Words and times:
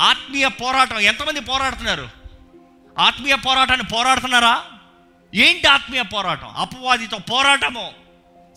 ఆత్మీయ 0.00 0.48
పోరాటం. 0.48 0.98
ఎంతమంది 0.98 1.40
పోరాడుతున్నారు? 1.40 2.08
ఆత్మీయ 2.98 3.34
పోరాటాన్ని 3.34 3.86
పోరాడుతున్నారా? 3.86 4.64
ఏంటి 5.34 5.66
ఆత్మీయ 5.66 6.02
పోరాటం? 6.02 6.48
అపవాదితో 6.56 7.18
పోరాటము 7.18 7.92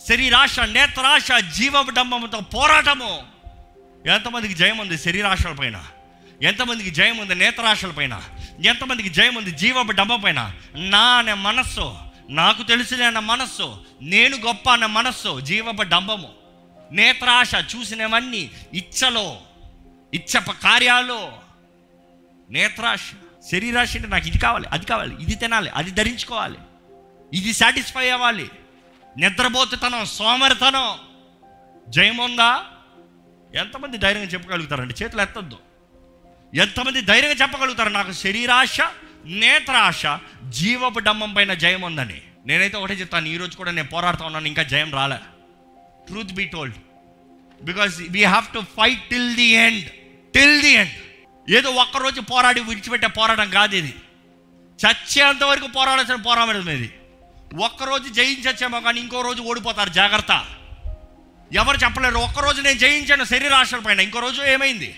శరీరాశ 0.09 0.59
నేత్రాశ 0.59 1.31
జీవడంబంతో 1.31 2.39
పోరాటము. 2.39 3.23
ఎంతమందికి 4.05 4.53
జయం 4.53 4.77
ఉంది 4.77 4.97
శరీరాశల 4.97 5.53
పైన? 5.53 5.83
ఎంతమందికి 6.41 6.89
జయం 6.89 7.17
ఉంది 7.17 7.35
నేత్రాశల 7.35 7.91
పైన? 7.91 8.21
ఎంతమందికి 8.65 9.09
జయం 9.09 9.35
ఉంది 9.35 9.51
జీవపు 9.51 9.91
డంబం 9.91 10.21
పైన? 10.21 10.51
నా 10.75 10.99
అనే 10.99 11.33
మనస్సు 11.33 11.95
నాకు 12.29 12.63
తెలుసులే 12.63 13.05
అన్న 13.05 13.19
మనస్సు 13.19 13.85
నేను 14.01 14.37
గొప్ప 14.37 14.69
అన్న 14.69 14.85
మనస్సు 14.85 15.39
జీవపు 15.39 15.83
డంబము 15.83 16.29
నేత్రాశ 16.91 17.51
చూసినవన్నీ 17.55 18.51
ఇచ్చలో. 18.73 19.37
ఇచ్చప 20.13 20.51
కార్యాలు 20.51 21.31
నేత్రాశ 22.49 22.99
శరీరాశ 23.51 23.95
అంటే 23.95 24.07
నాకు 24.07 24.27
ఇది 24.27 24.37
కావాలి 24.37 24.67
అది 24.71 24.85
కావాలి 24.85 25.21
ఇది 25.21 25.35
తినాలి 25.35 25.69
అది 25.69 25.91
ధరించుకోవాలి 25.91 26.57
ఇది 27.33 27.53
సాటిస్ఫై 27.53 28.09
అవ్వాలి. 28.09 28.49
నిద్రపోతుతనం 29.17 30.05
సోమరితనం. 30.05 30.99
జయం 31.89 32.17
ఉందా? 32.17 32.63
ఎంతమంది 33.55 33.97
ధైర్యంగా 33.97 34.27
చెప్పగలుగుతారండి? 34.27 35.03
చేతులు 35.03 35.21
ఎత్తద్దు. 35.21 35.57
ఎంతమంది 36.55 37.01
ధైర్యంగా 37.01 37.35
చెప్పగలుగుతారు? 37.35 37.89
నాకు 37.89 38.11
శరీరాశ 38.11 38.77
నేత్రాశ 39.25 40.03
జీవపు 40.49 40.99
డమ్మం 40.99 41.33
పైన 41.33 41.53
జయం 41.53 41.81
ఉందని. 41.81 42.21
నేనైతే 42.45 42.77
ఒకటే 42.77 42.93
చెప్తాను 42.93 43.25
ఈరోజు 43.25 43.57
కూడా 43.57 43.71
నేను 43.71 43.87
పోరాడుతూ 43.87 44.25
ఉన్నాను 44.25 44.47
ఇంకా 44.47 44.63
జయం 44.63 44.93
రాలే. 44.93 45.17
Truth 46.07 46.33
be 46.33 46.45
told 46.45 46.75
because 47.63 48.01
we 48.09 48.23
have 48.23 48.53
to 48.53 48.59
fight 48.59 49.09
till 49.09 49.35
the 49.35 49.43
end 49.43 49.85
till 50.33 50.61
the 50.61 50.73
end 50.81 50.95
ఏదో 51.47 51.69
ఒక్కరోజు 51.83 52.21
పోరాడి 52.21 52.61
విడిచిపెట్టే 52.61 53.07
పోరాటం 53.07 53.49
కాదు 53.49 53.75
ఇది. 53.75 53.93
చచ్చేంత 54.79 55.43
వరకు 55.43 55.67
పోరాడాల్సిన 55.67 56.15
పోరాటం 56.27 56.69
ఇది 56.69 56.89
ఒక్కరోజు 57.67 58.07
జయించచ్చేమో 58.13 58.79
కానీ 58.79 58.99
ఇంకో 58.99 59.21
రోజు 59.21 59.41
ఓడిపోతారు 59.41 59.89
జాగ్రత్త. 59.89 60.33
ఎవరు 61.51 61.77
చెప్పలేరు 61.83 62.19
ఒక్కరోజు 62.27 62.61
నేను 62.61 62.79
జయించాను 62.79 63.25
శరీరాశల 63.25 63.79
పైన 63.79 63.99
ఇంకో 63.99 64.19
రోజు 64.19 64.41
ఏమైంది? 64.53 64.89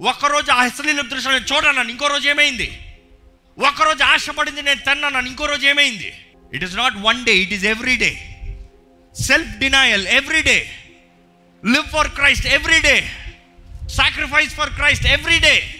ఒక్కరోజు 0.00 0.50
ఆ 0.52 0.60
అశ్లీల 0.64 1.00
దృశ్యాలు 1.00 1.42
చూడన్నాను 1.52 1.90
ఇంకో 1.90 2.06
రోజు 2.06 2.28
ఏమైంది? 2.28 2.68
ఒక్కరోజు 3.58 4.02
ఆశపడింది 4.02 4.62
నేను 4.62 4.80
తిన్నాను 4.80 5.28
ఇంకో 5.28 5.46
రోజు 5.46 5.66
ఏమైంది? 5.66 6.10
It 6.52 6.64
is 6.64 6.76
not 6.76 6.96
one 7.08 7.24
day 7.24 7.34
it 7.44 7.52
is 7.52 7.64
every 7.64 7.96
day 7.96 8.10
self 9.14 9.52
denial 9.58 10.06
every 10.18 10.42
day 10.42 10.56
live 11.62 11.88
for 11.94 12.08
Christ 12.08 12.46
every 12.46 12.80
day 12.80 12.96
sacrifice 13.88 14.54
for 14.54 14.70
Christ 14.70 15.06
every 15.06 15.38
day 15.38 15.74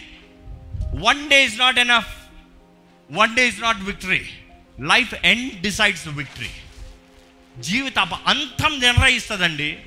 one 0.94 1.28
day 1.28 1.44
is 1.44 1.58
not 1.58 1.78
enough 1.78 2.08
one 3.12 3.36
day 3.36 3.48
is 3.48 3.60
not 3.60 3.78
victory 3.80 4.30
life 4.80 5.14
end 5.14 5.60
decides 5.60 6.08
victory 6.08 6.50
జీవిత 7.58 7.98
అంతం 7.98 8.80
నిర్ణయిస్తుందండి. 8.80 9.78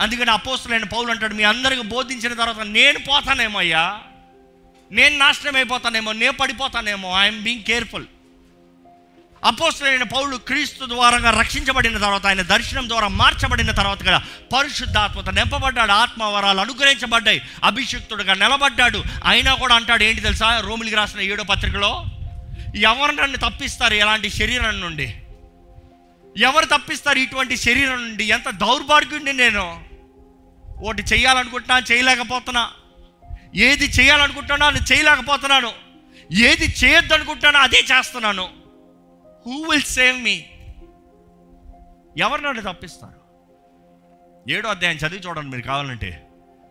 అందుకని 0.00 0.30
అపోస్తులైన 0.30 0.84
పౌలు 0.84 1.10
అంటాడు 1.10 1.34
మీ 1.34 1.42
అందరికి 1.42 1.82
బోధించిన 1.82 2.34
తర్వాత 2.34 2.60
నేను 2.60 2.98
పోతానేమో 2.98 3.58
అయ్యా 3.58 4.00
నేను 4.90 5.18
నాశనం 5.18 5.56
అయిపోతానేమో 5.56 6.12
నేను 6.12 6.32
పడిపోతానేమో? 6.32 7.20
ఐఎమ్ 7.20 7.42
బీయింగ్ 7.42 7.64
కేర్ఫుల్ 7.64 8.06
అపోస్తులైన 9.44 10.02
పౌలు 10.02 10.36
క్రీస్తు 10.36 10.84
ద్వారా 10.84 11.30
రక్షించబడిన 11.30 11.98
తర్వాత 11.98 12.26
ఆయన 12.26 12.42
దర్శనం 12.42 12.88
ద్వారా 12.88 13.08
మార్చబడిన 13.08 13.70
తర్వాత 13.70 14.02
కూడా 14.02 14.22
పరిశుద్ధాత్మత 14.58 15.30
నింపబడ్డాడు. 15.30 15.92
ఆత్మవరాలు 15.92 16.60
అనుగ్రహించబడ్డాయి. 16.60 17.42
అభిషిక్తుడుగా 17.64 18.34
నిలబడ్డాడు. 18.34 19.04
అయినా 19.24 19.54
కూడా 19.54 19.74
అంటాడు 19.74 20.04
ఏంటి 20.04 20.20
తెలుసా? 20.20 20.60
రోమిలికి 20.60 20.96
రాసిన 20.96 21.20
ఏడో 21.20 21.42
పత్రికలో 21.42 22.04
ఎవరు 22.74 23.12
నన్ను 23.12 23.36
తప్పిస్తారు 23.36 23.94
ఎలాంటి 23.94 24.30
శరీరం 24.30 24.80
నుండి? 24.80 25.14
ఎవరు 26.38 26.64
తప్పిస్తారు 26.64 27.18
ఇటువంటి 27.18 27.56
శరీరం 27.56 28.02
నుండి? 28.02 28.24
ఎంత 28.24 28.50
దౌర్భాగ్యుండి 28.50 29.32
నేను? 29.32 29.84
ఒకటి 30.84 31.02
చేయాలనుకుంటున్నా 31.02 31.82
చేయలేకపోతున్నా. 31.92 32.70
ఏది 33.54 33.84
చేయాలనుకుంటున్నా 33.84 34.66
అది 34.66 34.78
చేయలేకపోతున్నాను. 34.92 35.72
ఏది 36.32 36.74
చేయొద్దనుకుంటున్నానో 36.84 37.58
అదే 37.58 37.78
చేస్తున్నాను. 37.78 38.63
హూ 39.46 39.70
విల్ 39.70 39.82
సేవ్ 39.82 40.22
మీ 40.22 40.44
ఎవరు 42.16 42.40
నన్ను 42.40 42.62
తప్పిస్తారు? 42.62 43.20
ఏడో 44.50 44.68
అధ్యాయం 44.68 44.96
చదివి 44.96 45.28
చూడండి 45.28 45.50
మీరు 45.50 45.62
కావాలంటే. 45.62 46.26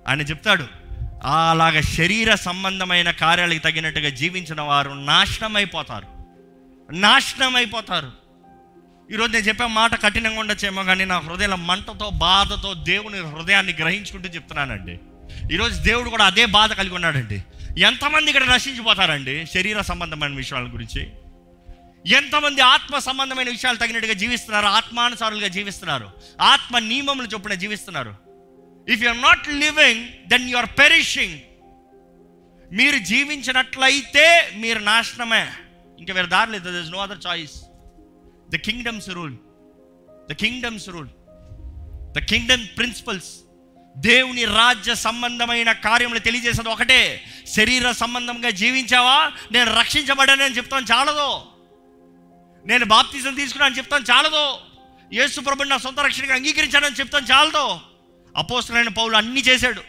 ఆయన 0.07 0.21
చెప్తాడు 0.21 0.63
అలాగ 1.23 1.79
శరీర 1.79 2.35
సంబంధమైన 2.35 3.11
కార్యాలకు 3.11 3.63
తగినట్టుగా 3.63 4.09
జీవించిన 4.09 4.61
వారు 4.61 4.89
నాశనం 4.89 5.55
అయిపోతారు 5.55 6.07
నాశనం 6.91 7.55
అయిపోతారు 7.55 8.11
ఈరోజు 9.11 9.31
నేను 9.31 9.43
చెప్పే 9.43 9.67
మాట 9.67 10.03
కఠినంగా 10.03 10.39
ఉండొచ్చేమో 10.39 10.83
కానీ 10.83 11.05
నా 11.05 11.17
హృదయం 11.19 11.67
మంటతో 11.67 12.09
బాధతో 12.09 12.73
దేవుని 12.73 13.19
హృదయాన్ని 13.19 13.73
గ్రహించుకుంటూ 13.73 14.29
చెప్తున్నానండి. 14.29 14.99
ఈరోజు 15.53 15.81
దేవుడు 15.83 16.09
కూడా 16.09 16.25
అదే 16.25 16.45
బాధ 16.45 16.73
కలిగి 16.73 16.95
ఉన్నాడండి. 16.95 17.43
ఎంతమంది 17.81 18.31
ఇక్కడ 18.31 18.43
నశించిపోతారండి? 18.43 19.45
శరీర 19.45 19.81
సంబంధమైన 19.81 20.35
విషయాల 20.35 20.63
గురించి. 20.63 21.11
ఎంతమంది 22.07 22.61
ఆత్మ 22.61 22.97
సంబంధమైన 22.97 23.49
విషయాలు 23.49 23.77
తగినట్టుగా 23.77 24.13
జీవిస్తున్నారు 24.13 24.65
ఆత్మానుసారులుగా 24.65 25.47
జీవిస్తున్నారు 25.47 26.11
ఆత్మ 26.41 26.79
నియమములు 26.79 27.27
చొప్పున 27.27 27.53
జీవిస్తున్నారు. 27.53 28.15
If 28.89 29.03
you 29.03 29.09
are 29.09 29.21
not 29.21 29.47
living 29.47 30.29
then 30.29 30.49
you 30.49 30.57
are 30.57 30.65
perishing 30.65 31.39
మీరు 32.71 32.97
జీవించినట్లయితే 32.97 34.53
మీరు 34.55 34.79
నాశనమే. 34.79 35.47
ఇంకా 35.99 36.13
వేరే 36.13 36.27
దారి 36.27 36.51
లేదు 36.51 36.71
there 36.71 36.83
is 36.83 36.91
no 36.91 36.99
other 36.99 37.17
choice 37.27 37.53
the 38.51 38.55
kingdoms 38.55 39.09
rule 39.09 39.35
the 40.29 40.33
kingdoms 40.33 40.89
rule 40.89 41.07
the 42.13 42.19
kingdom 42.19 42.67
principles 42.77 43.29
దేవుని 43.97 44.45
రాజ్య 44.45 44.95
సంబంధమైన 44.95 45.71
కార్యములు 45.71 46.19
తెలియజేసేది 46.19 46.69
ఒకటే. 46.69 47.23
శరీర 47.55 47.91
సంబంధంగా 47.91 48.49
జీవించావా? 48.49 49.31
నేను 49.51 49.79
రక్షించబడానని 49.79 50.57
చెప్తాను 50.57 50.85
చాలదు. 50.91 51.52
నేను 52.65 52.85
బాప్తిజం 52.85 53.35
తీసుకున్నాను 53.35 53.75
చెప్తాను 53.75 54.03
చాలదు. 54.03 54.57
యేసు 55.13 55.41
ప్రభుని 55.41 55.69
నా 55.69 55.77
సొంత 55.77 55.99
రక్షణగా 55.99 56.35
అంగీకరించానని 56.35 56.95
చెప్తాను 56.95 57.27
చాలదో. 57.31 57.81
అపోస్తులైన 58.37 58.87
పౌలు 58.87 59.15
అన్ని 59.15 59.41
చేశాడు. 59.41 59.81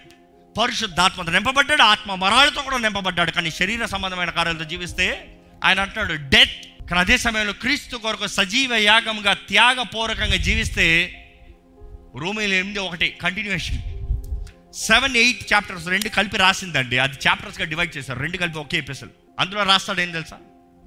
పరిశుద్ధాత్మతో 0.58 1.32
నింపబడ్డాడు 1.32 1.82
ఆత్మ 1.82 2.14
మరాలతో 2.14 2.62
కూడా 2.62 2.78
నింపబడ్డాడు. 2.78 3.30
కానీ 3.30 3.50
శరీర 3.50 3.84
సంబంధమైన 3.84 4.30
కార్యాలతో 4.30 4.64
జీవిస్తే 4.64 5.36
ఆయన 5.64 5.80
అంటున్నాడు 5.80 6.14
డెత్. 6.28 6.88
కానీ 6.88 7.00
అదే 7.00 7.18
సమయంలో 7.18 7.52
క్రీస్తు 7.52 7.96
కొరకు 7.96 8.26
సజీవ 8.26 8.74
యాగంగా 8.74 9.32
త్యాగపూర్వకంగా 9.32 10.36
జీవిస్తే 10.36 11.20
రోమిలు 12.16 12.54
ఎనిమిది 12.54 12.78
ఒకటి 12.78 13.18
కంటిన్యూషన్ 13.22 13.78
సెవెన్ 14.74 15.16
ఎయిట్ 15.16 15.52
చాప్టర్స్ 15.52 15.86
రెండు 15.86 16.08
కలిపి 16.08 16.36
రాసిందండి. 16.36 16.98
అది 16.98 17.16
చాప్టర్స్గా 17.28 17.64
డివైడ్ 17.64 17.96
చేశారు. 17.96 18.18
రెండు 18.18 18.36
కలిపి 18.36 18.58
ఒకే 18.58 18.78
ఎపిసోడ్ 18.78 19.10
అందులో 19.40 19.62
రాస్తాడు 19.62 20.00
ఏం 20.00 20.10
తెలుసా? 20.10 20.36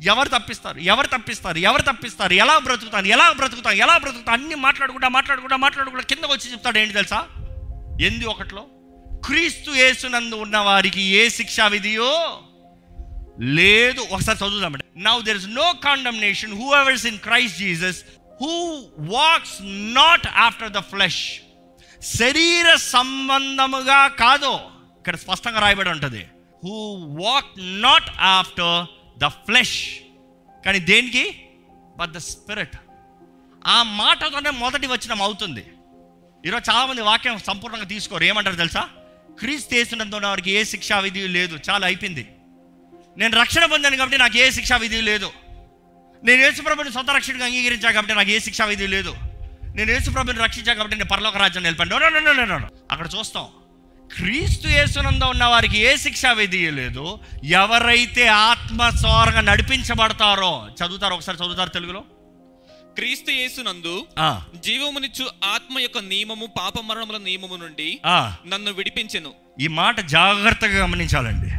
ఎవరు 0.04 0.30
తప్పిస్తారు? 0.30 0.80
ఎవరు 0.80 1.08
తప్పిస్తారు? 1.08 1.58
ఎవరు 1.58 1.82
తప్పిస్తారు? 1.82 2.34
ఎలా 2.34 2.60
బ్రతుకుతాను 2.60 3.08
ఎలా 3.08 3.32
బ్రతుకుతాను 3.32 3.76
ఎలా 3.76 3.98
బ్రతుకుతాను 3.98 4.44
అన్ని 4.44 4.56
మాట్లాడుకుంటా 4.56 5.08
మాట్లాడుకుంటా 5.08 5.56
మాట్లాడుకుంటా 5.56 6.04
కిందకు 6.04 6.32
వచ్చి 6.32 6.52
చెప్తాడు. 6.52 6.78
ఏంటి 6.78 6.94
తెలుసా? 6.94 7.26
ఎందు 8.02 8.26
ఒకటిలో? 8.26 8.62
క్రీస్తు 9.26 9.72
యేసునందు 9.72 10.36
ఉన్న 10.36 10.58
వారికి 10.58 11.02
ఏ 11.02 11.30
శిక్షా 11.30 11.68
విధియో 11.68 12.44
లేదు. 13.40 14.02
ఒకసారి 14.12 14.38
చదువుదామండి 14.38 15.04
now 15.04 15.22
there 15.22 15.38
is 15.38 15.48
no 15.48 15.74
condemnation 15.84 16.54
whoever's 16.76 17.06
in 17.06 17.18
Christ 17.18 17.58
Jesus 17.58 18.04
who 18.42 18.82
walks 19.00 19.58
not 19.94 20.28
after 20.28 20.72
the 20.72 20.78
flesh 20.78 21.40
శరీర 22.02 22.76
సంబంధముగా 22.76 24.08
కాదు 24.08 24.60
ఇక్కడ 24.98 25.16
స్పష్టంగా 25.16 25.60
రాయబడి 25.60 25.90
ఉంటుంది. 25.90 26.28
Who 26.66 26.78
walk 27.24 27.54
not 27.58 28.10
after 28.20 28.97
the 29.18 29.28
flesh. 29.28 29.90
కానీ 30.66 30.80
దేనికి? 30.80 31.40
But 31.98 32.12
the 32.12 32.18
spirit. 32.18 32.78
ఆ 33.68 33.84
మాటతోనే 33.84 34.50
మొదటి 34.50 34.88
వచనం 34.88 35.22
అవుతుంది. 35.22 35.66
ఈరోజు 36.46 36.72
చాలామంది 36.72 37.02
వాక్యం 37.02 37.40
సంపూర్ణంగా 37.40 37.84
తీసుకోరు. 37.84 38.24
ఏమంటారు 38.24 38.56
తెలుసా? 38.56 38.90
క్రీస్తు 39.40 39.76
వేసినందున 39.76 40.28
వారికి 40.28 40.52
ఏ 40.52 40.64
శిక్షా 40.64 41.00
విధి 41.00 41.28
లేదు. 41.28 41.60
చాలా 41.70 41.86
అయిపోయింది. 41.88 42.30
నేను 43.18 43.40
రక్షణ 43.40 43.66
పొందాను 43.66 43.98
కాబట్టి 43.98 44.18
నాకు 44.18 44.38
ఏ 44.38 44.50
శిక్షా 44.50 44.78
విధి 44.78 45.02
లేదు. 45.02 45.32
నేను 46.24 46.42
యేసుప్రభుని 46.42 46.92
సొంత 46.92 47.10
రక్షణగా 47.10 47.46
అంగీకరించా 47.46 47.92
కాబట్టి 47.92 48.14
నాకు 48.14 48.30
ఏ 48.30 48.40
శిక్షా 48.40 48.66
విధి 48.66 48.88
లేదు. 48.88 49.16
నేను 49.76 49.92
యేసుప్రభుని 49.92 50.40
రక్షించా 50.40 50.74
కాబట్టి 50.74 50.96
నేను 50.96 51.10
పరలోక 51.10 51.38
రాజ్యం 51.38 51.64
వెళ్ళిపోయాను 51.64 52.68
అక్కడ 52.92 53.10
చూస్తాం. 53.20 53.48
క్రీస్తు 54.16 54.68
యేసునంద 54.68 55.24
ఉన్న 55.24 55.46
వారికి 55.46 55.78
ఏ 55.78 55.96
శిక్షా 55.96 56.32
విధి 56.32 56.72
లేదు 56.72 57.20
ఎవరైతే 57.44 58.28
ఆత్మ 58.28 58.90
స్వరంగా 58.90 59.42
నడిపించబడతారో 59.42 60.70
చదువుతారు 60.76 61.14
ఒకసారి 61.14 61.38
చదువుతారు 61.38 61.70
తెలుగులో? 61.70 62.00
క్రీస్తు 62.96 63.32
యేసునందు 63.32 64.06
ఆ, 64.20 64.42
జీవమునిచ్చు 64.56 65.30
ఆత్మ 65.44 65.80
యొక్క 65.80 65.98
నియమము 65.98 66.46
పాప 66.46 66.74
మరణముల 66.82 67.18
నియమము 67.18 67.56
నుండి 67.56 68.00
ఆ. 68.06 68.36
నన్ను 68.48 68.72
విడిపించెను. 68.72 69.34
ఈ 69.62 69.68
మాట 69.68 70.00
జాగ్రత్తగా 70.00 70.84
గమనించాలండి. 70.84 71.52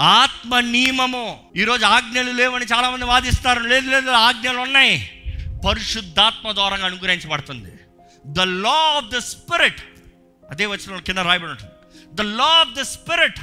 ఆత్మ 0.00 0.60
నియమము. 0.60 1.40
ఈరోజు 1.56 1.84
ఆజ్ఞలు 1.84 2.32
లేవని 2.32 2.64
చాలా 2.64 2.90
మంది 2.90 3.04
వాదిస్తారు. 3.04 3.60
లేదు 3.60 3.90
లేదు 3.90 4.10
ఆజ్ఞలు 4.10 4.58
ఉన్నాయి. 4.58 5.10
పరిశుద్ధాత్మ 5.68 6.52
ద్వారా 6.52 6.76
అనుగ్రహించబడుతుంది. 6.84 7.70
The 8.26 8.40
law 8.40 8.96
of 8.96 9.14
the 9.14 9.18
spirit 9.18 9.80
అదే 10.50 10.66
వచ్చిన 10.66 10.98
కింద 10.98 11.18
రాయబడి 11.18 11.50
ఉంటుంది 11.50 11.72
the 12.14 12.20
law 12.20 12.44
of 12.44 12.74
the 12.74 12.80
spirit 12.80 13.40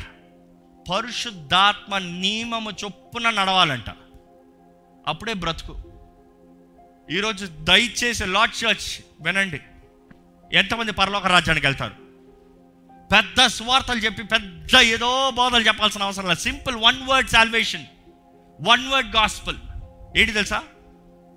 పరిశుద్ధాత్మ 0.89 1.97
నియమము 1.97 2.71
చొప్పున 2.71 3.29
నడవాలంట. 3.29 3.89
అప్పుడే 5.07 5.33
బ్రతుకు. 5.33 5.83
ఈరోజు 7.11 7.45
దయచేసి 7.45 8.25
లార్డ్ 8.25 8.63
చర్చ్ 8.63 9.03
వినండి. 9.21 9.61
ఎంతమంది 10.53 10.91
పరలోక 10.91 11.27
రాజ్యానికి 11.27 11.65
వెళ్తారు? 11.65 11.93
పెద్ద 13.15 13.45
స్వార్థలు 13.45 13.99
చెప్పి 13.99 14.23
పెద్ద 14.23 14.75
ఏదో 14.75 15.31
బోధలు 15.35 15.63
చెప్పాల్సిన 15.63 16.03
అవసరం 16.03 16.27
లేదు. 16.27 16.39
Simple 16.39 16.75
one 16.75 17.07
word 17.07 17.29
salvation. 17.29 17.85
One 18.61 18.87
word 18.87 19.15
gospel. 19.15 19.57
ఏంటి 20.17 20.31
తెలుసా? 20.31 20.63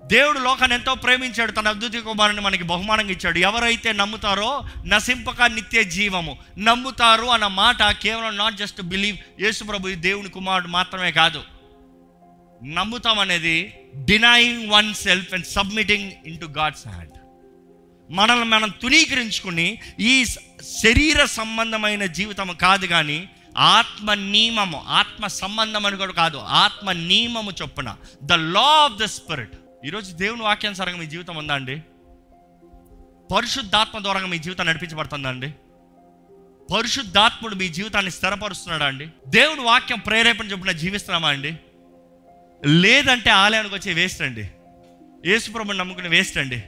దేవుడు 0.05 0.39
లోకాన్ని 0.39 0.77
ఎంతో 0.77 0.93
ప్రేమించాడు. 0.93 1.51
తన 1.51 1.67
అద్భుత 1.67 2.03
కుమారుని 2.03 2.41
మనకి 2.41 2.63
బహుమానంగా 2.63 3.11
ఇచ్చాడు. 3.11 3.39
ఎవరైతే 3.39 3.93
నమ్ముతారో 3.93 4.61
నశింపక 4.85 5.41
నిత్య 5.41 5.83
జీవము. 5.83 6.37
నమ్ముతారు 6.57 7.25
అన్న 7.25 7.47
మాట 7.47 7.91
కేవలం 7.91 8.37
నాట్ 8.37 8.55
జస్ట్ 8.55 8.81
బిలీవ్ 8.81 9.17
యేసు 9.41 9.63
ప్రభు 9.63 9.89
దేవుని 9.89 10.29
కుమారుడు 10.29 10.67
మాత్రమే 10.67 11.11
కాదు. 11.11 11.43
నమ్ముతాం 12.63 13.19
అనేది 13.19 13.73
denying 13.95 14.69
oneself 14.93 15.33
and 15.33 15.45
submitting 15.45 16.11
into 16.39 16.45
God's 16.45 16.87
hand 16.87 17.17
మనల్ని 18.11 18.45
మనం 18.45 18.69
తునీకరించుకుని 18.69 19.79
ఈ 19.99 20.25
శరీర 20.83 21.25
సంబంధమైన 21.25 22.05
జీవితం 22.05 22.57
కాదు 22.61 22.85
కానీ 22.85 23.29
ఆత్మ 23.57 24.13
నియమము 24.13 24.83
ఆత్మ 24.87 25.27
సంబంధం 25.27 25.85
అని 25.85 25.97
కూడా 25.97 26.13
కాదు 26.13 26.37
ఆత్మ 26.37 26.91
నియమము 26.91 27.51
చొప్పున 27.61 27.95
the 28.23 28.33
law 28.33 28.61
of 28.61 28.93
the 28.93 29.05
spirit 29.05 29.55
ఈరోజు 29.85 30.15
దేవుని 30.15 30.41
వాక్యానుసారంగా 30.41 30.97
మీ 30.97 31.05
జీవితం 31.05 31.35
ఉందా 31.35 31.53
అండి? 31.53 31.83
పరిశుద్ధాత్మ 33.35 33.99
ద్వారా 33.99 34.25
మీ 34.25 34.37
జీవితం 34.37 34.65
నడిపించబడుతుందా 34.65 35.29
అండి? 35.29 35.55
పరిశుద్ధాత్ముడు 36.73 37.55
మీ 37.55 37.67
జీవితాన్ని 37.67 38.11
స్థిరపరుస్తున్నాడా 38.11 38.85
అండి? 38.85 39.09
దేవుని 39.27 39.61
వాక్యం 39.61 39.99
ప్రేరేపణ 39.99 40.45
చొప్పున 40.45 40.71
జీవిస్తున్నామా 40.71 41.29
అండి? 41.29 41.59
లేదంటే 42.65 43.29
ఆలయానికి 43.29 43.75
వచ్చి 43.75 43.93
వేస్ట్ 43.93 44.21
అండి. 44.21 44.51
యేసుప్రభుని 45.25 45.77
నమ్ముకుని 45.77 46.07
వేస్ట్ 46.07 46.37
అండి. 46.37 46.59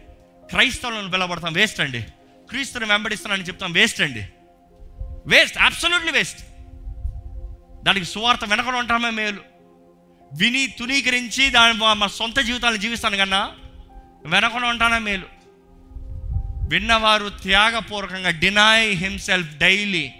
క్రైస్తవులను 0.50 1.12
పిలబడతాం 1.12 1.54
వేస్ట్ 1.54 1.80
అండి. 1.80 2.01
క్రీస్తుని 2.50 2.86
వెంబడిస్తున్నానని 2.86 3.48
చెప్తాం 3.48 3.71
వేస్ట్ 3.71 4.01
అండి. 4.01 4.30
వేస్ట్ 5.27 5.57
అబ్సల్యూట్లీ 5.57 6.12
వేస్ట్ 6.12 6.45
దానికి 7.83 8.06
సువార్త 8.06 8.45
వెనకడం 8.45 8.75
ఉంటామే 8.75 9.09
మేలు. 9.09 9.52
విని 10.38 10.68
తునీకరించి 10.68 11.50
దాని 11.50 11.77
మా- 11.77 12.07
సొంత 12.07 12.39
జీవితాలను 12.39 12.77
జీవిస్తాను 12.77 13.18
కన్నా 13.18 13.51
వెనకడం 14.25 14.69
ఉంటానే 14.69 15.00
మేలు. 15.00 15.25
విన్నవారు 16.69 17.30
త్యాగపూర్వకంగా 17.30 18.30
డినై 18.30 18.89
హిమ్సెల్ఫ్ 18.89 19.57
డైలీ 19.57 20.12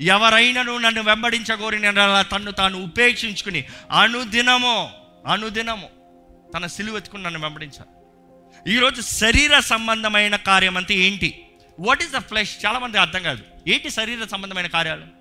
ఎవరైనాను 0.00 0.78
నన్ను 0.78 1.02
వెంబడించగోరి 1.02 1.78
నేను 1.78 2.00
అలా 2.00 2.22
తను 2.22 2.50
తాను 2.50 2.82
ఉపేక్షించుకుని 2.82 3.64
అనుదినము 3.92 4.90
అనుదినము 5.26 5.88
తన 6.56 6.66
సిలువెత్తుకుని 6.66 7.22
నన్ను 7.22 7.40
వెంబడించాలి. 7.40 7.96
ఈరోజు 8.74 9.02
శరీర 9.02 9.60
సంబంధమైన 9.60 10.36
కార్యం 10.36 10.76
అంటే 10.76 10.94
ఏంటి? 10.94 11.46
వాట్ 11.80 12.02
ఈస్ 12.02 12.12
ద 12.12 12.18
ఫ్లెష్ 12.18 12.66
చాలామంది 12.66 12.98
అర్థం 12.98 13.22
కాదు. 13.22 13.42
ఏంటి 13.68 13.90
శరీర 13.90 14.26
సంబంధమైన 14.30 14.66
కార్యాలు? 14.66 15.15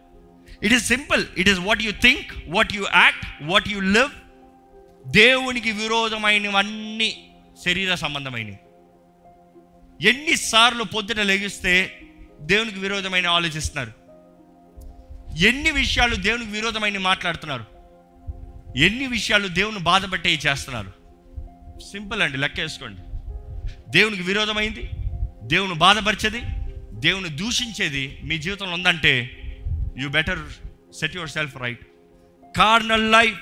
It 0.64 0.74
is 0.74 0.88
simple 0.88 1.26
it 1.38 1.50
is 1.50 1.60
what 1.60 1.82
you 1.82 1.92
think 1.92 2.34
what 2.48 2.74
you 2.74 2.86
act 2.96 3.26
what 3.42 3.70
you 3.70 3.80
live 3.80 4.10
దేవునికి 5.08 5.72
విరోధమైనవన్నీ 5.72 7.30
శరీర 7.66 7.96
సంబంధమైనవి. 7.96 8.58
ఎన్నిసార్లు 10.10 10.84
పొద్దున 10.84 11.22
లెగిస్తే 11.22 12.02
దేవునికి 12.42 12.80
విరోధమైన 12.80 13.28
ఆలోచిస్తున్నారు. 13.28 13.92
ఎన్ని 15.38 15.72
విషయాలు 15.72 16.16
దేవునికి 16.16 16.52
విరోధమైన 16.52 16.98
మాట్లాడుతున్నారు. 16.98 17.66
ఎన్ని 18.78 19.08
విషయాలు 19.08 19.48
దేవుని 19.48 19.80
బాధపట్టే 19.80 20.34
చేస్తున్నారు. 20.34 20.92
సింపుల్ 21.80 22.22
అండి 22.22 22.38
లెక్క 22.38 22.60
వేసుకోండి 22.60 23.02
దేవునికి 23.90 24.22
విరోధమైంది 24.22 24.90
దేవుని 25.44 25.74
బాధపరిచేది 25.74 26.42
దేవుని 26.92 27.30
దూషించేది 27.30 28.20
మీ 28.24 28.38
జీవితంలో 28.38 28.74
ఉందంటే 28.74 29.42
you 29.98 30.10
better 30.10 30.40
set 31.00 31.16
yourself 31.30 31.58
right 31.58 31.88
carnal 32.58 33.12
life 33.12 33.40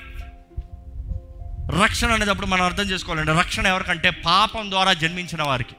రక్షణ 1.82 2.12
అనేటప్పుడు 2.12 2.46
మనం 2.46 2.62
అర్థం 2.62 2.84
చేసుకోవాలండి. 2.84 3.32
రక్షణ 3.32 3.66
ఎవరికంటే 3.66 4.10
పాపం 4.10 4.70
ద్వారా 4.70 4.92
జన్మించిన 4.92 5.42
వారికి. 5.42 5.74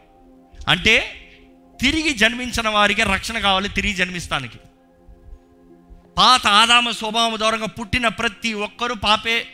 అంటే 0.67 1.21
తిరిగి 1.81 2.09
జన్మించిన 2.09 2.69
వారికి 2.69 3.03
రక్షణ 3.03 3.39
కావాలి 3.39 3.69
తిరిగి 3.69 3.93
జన్మిస్తానికి. 3.93 4.59
పాత 6.17 6.47
ఆదామ 6.47 6.91
స్వభావం 6.91 7.37
ద్వారా 7.37 7.57
పుట్టిన 7.57 8.07
ప్రతి 8.07 8.53
ఒక్కరూ 8.53 8.95
పాపే. 8.95 9.47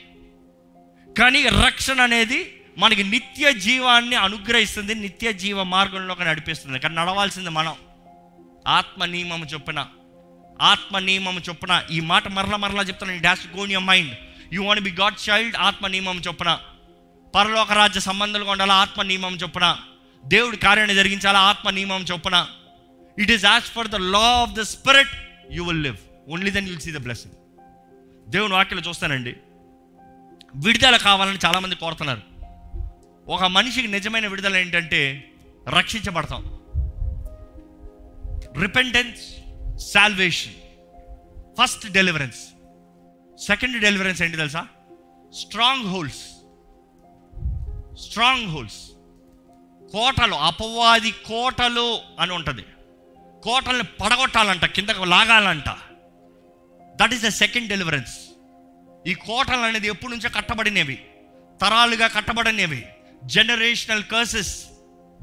కానీ 1.18 1.44
రక్షణ 1.44 2.02
అనేది 2.02 2.64
మనకి 2.78 3.04
నిత్య 3.04 3.54
జీవాన్ని 3.54 4.16
అనుగ్రహిస్తుంది 4.16 4.96
నిత్య 4.96 5.34
జీవ 5.34 5.64
మార్గంలోకి 5.64 6.24
నడిపిస్తుంది. 6.24 6.80
కానీ 6.80 6.96
నడవాల్సింది 6.96 7.50
మనం. 7.50 7.76
ఆత్మ 8.68 9.06
నియమం 9.06 9.44
చొప్పున. 9.44 9.88
ఆత్మ 10.62 11.00
నియమం 11.00 11.42
చొప్పున 11.50 11.84
ఈ 11.92 12.00
మాట 12.00 12.28
మరలా 12.28 12.58
మరలా 12.58 12.84
చెప్తాను 12.84 13.22
dash 13.22 13.48
gone 13.58 13.72
your 13.72 13.86
mind. 13.86 14.14
You 14.54 14.64
want 14.64 14.84
be 14.84 14.92
God 14.92 15.30
child 15.30 15.56
ఆత్మ 15.56 15.88
నియమం 15.88 16.18
చొప్పున. 16.28 16.60
పరలోక 17.36 17.72
రాజ్య 17.72 18.00
సంబంధాలుగా 18.00 18.52
ఉండాలా 18.52 18.74
ఆత్మ 18.74 19.02
నియమం 19.02 19.36
చొప్పున. 19.36 19.78
దేవుడి 20.26 20.58
కార్యాన్ని 20.58 20.96
జరిగించాలా 20.96 21.40
ఆత్మ 21.40 21.70
నియమం 21.70 22.02
చొప్పున 22.02 22.48
it 23.20 23.32
is 23.32 23.46
as 23.46 23.64
for 23.64 23.88
the 23.88 23.96
law 23.96 24.20
of 24.20 24.52
the 24.52 24.62
spirit 24.62 25.10
you 25.52 25.66
will 25.66 25.84
live 25.84 25.98
only 26.30 26.52
then 26.52 26.68
you'll 26.68 26.80
see 26.80 26.92
the 26.92 26.98
blessing 26.98 27.36
దేవుని 28.30 28.54
వాక్యలో 28.54 28.82
చూస్తానండి. 28.90 29.36
విడుదల 30.56 30.98
కావాలని 30.98 31.38
చాలామంది 31.46 31.76
కోరుతున్నారు. 31.76 32.22
ఒక 33.28 33.44
మనిషికి 33.44 33.88
నిజమైన 33.88 34.28
విడుదల 34.28 34.58
ఏంటంటే 34.58 35.32
రక్షించబడతాం. 35.70 36.44
Repentance 38.62 39.41
salvation 39.82 40.54
first 41.62 41.92
deliverance 41.92 42.38
second 43.46 43.82
deliverance 43.82 44.22
ఏంటి 44.22 44.38
తెలుసా? 44.38 44.68
స్ట్రాంగ్ 45.34 45.86
హోల్స్ 45.86 46.22
స్ట్రాంగ్ 48.02 48.48
హోల్స్ 48.48 48.92
కోటలు 49.92 50.34
అపవాది 50.34 51.12
కోటలు 51.12 52.00
అని 52.20 52.34
ఉంటుంది. 52.34 52.66
కోటల్ని 53.44 53.84
పడగొట్టాలంట 53.84 54.66
కిందకు 54.66 55.04
లాగాలంట. 55.04 55.70
That 56.96 57.14
is 57.14 57.24
the 57.24 57.28
second 57.28 57.70
deliverance 57.70 58.18
ఈ 59.08 59.14
కోటలు 59.14 59.60
అనేది 59.60 59.88
ఎప్పటి 59.88 60.12
నుంచో 60.12 60.30
కట్టబడినవి. 60.30 61.06
తరాలుగా 61.62 62.08
కట్టబడినవి. 62.08 62.86
Generational 63.24 64.04
curses 64.04 64.66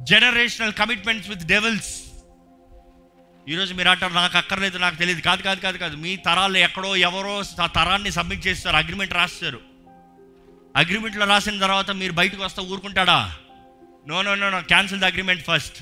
generational 0.05 0.73
commitments 0.73 1.29
with 1.29 1.43
devils 1.43 2.08
ఈరోజు 3.49 3.75
మీరు 3.75 3.89
అంటారు 3.89 4.13
నాకు 4.13 4.37
అక్కర్లేదు 4.37 4.79
నాకు 4.79 4.97
తెలియదు. 4.97 5.21
కాదు 5.21 5.43
కాదు 5.43 5.61
కాదు 5.61 5.79
కాదు. 5.79 5.97
మీ 5.97 6.17
తరాలు 6.17 6.57
ఎక్కడో 6.59 6.97
ఎవరో 6.97 7.43
తరాన్ని 7.67 8.11
సబ్మిట్ 8.11 8.47
చేస్తారు 8.47 8.77
అగ్రిమెంట్ 8.77 9.15
రాస్తారు. 9.15 9.61
అగ్రిమెంట్లో 10.77 11.27
రాసిన 11.27 11.61
తర్వాత 11.61 11.91
మీరు 11.91 12.13
బయటకు 12.13 12.45
వస్తే 12.45 12.63
ఊరుకుంటాడా? 12.63 13.37
No 14.09 14.23
no 14.23 14.35
no 14.35 14.51
no. 14.51 14.61
Cancel 14.61 15.01
the 15.01 15.05
agreement 15.05 15.45
first. 15.47 15.77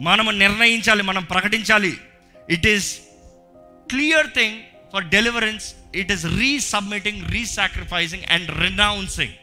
మనము 0.00 0.30
నిర్ణయించాలి 0.30 1.02
మనం 1.02 1.24
ప్రకటించాలి. 1.24 1.98
It 2.50 2.66
is 2.66 2.98
clear 3.90 4.26
thing 4.26 4.60
for 4.92 5.04
deliverance 5.04 5.74
it 5.94 6.12
is 6.12 6.24
resubmitting 6.24 7.30
resacrificing 7.32 8.22
and 8.30 8.60
renouncing 8.60 9.34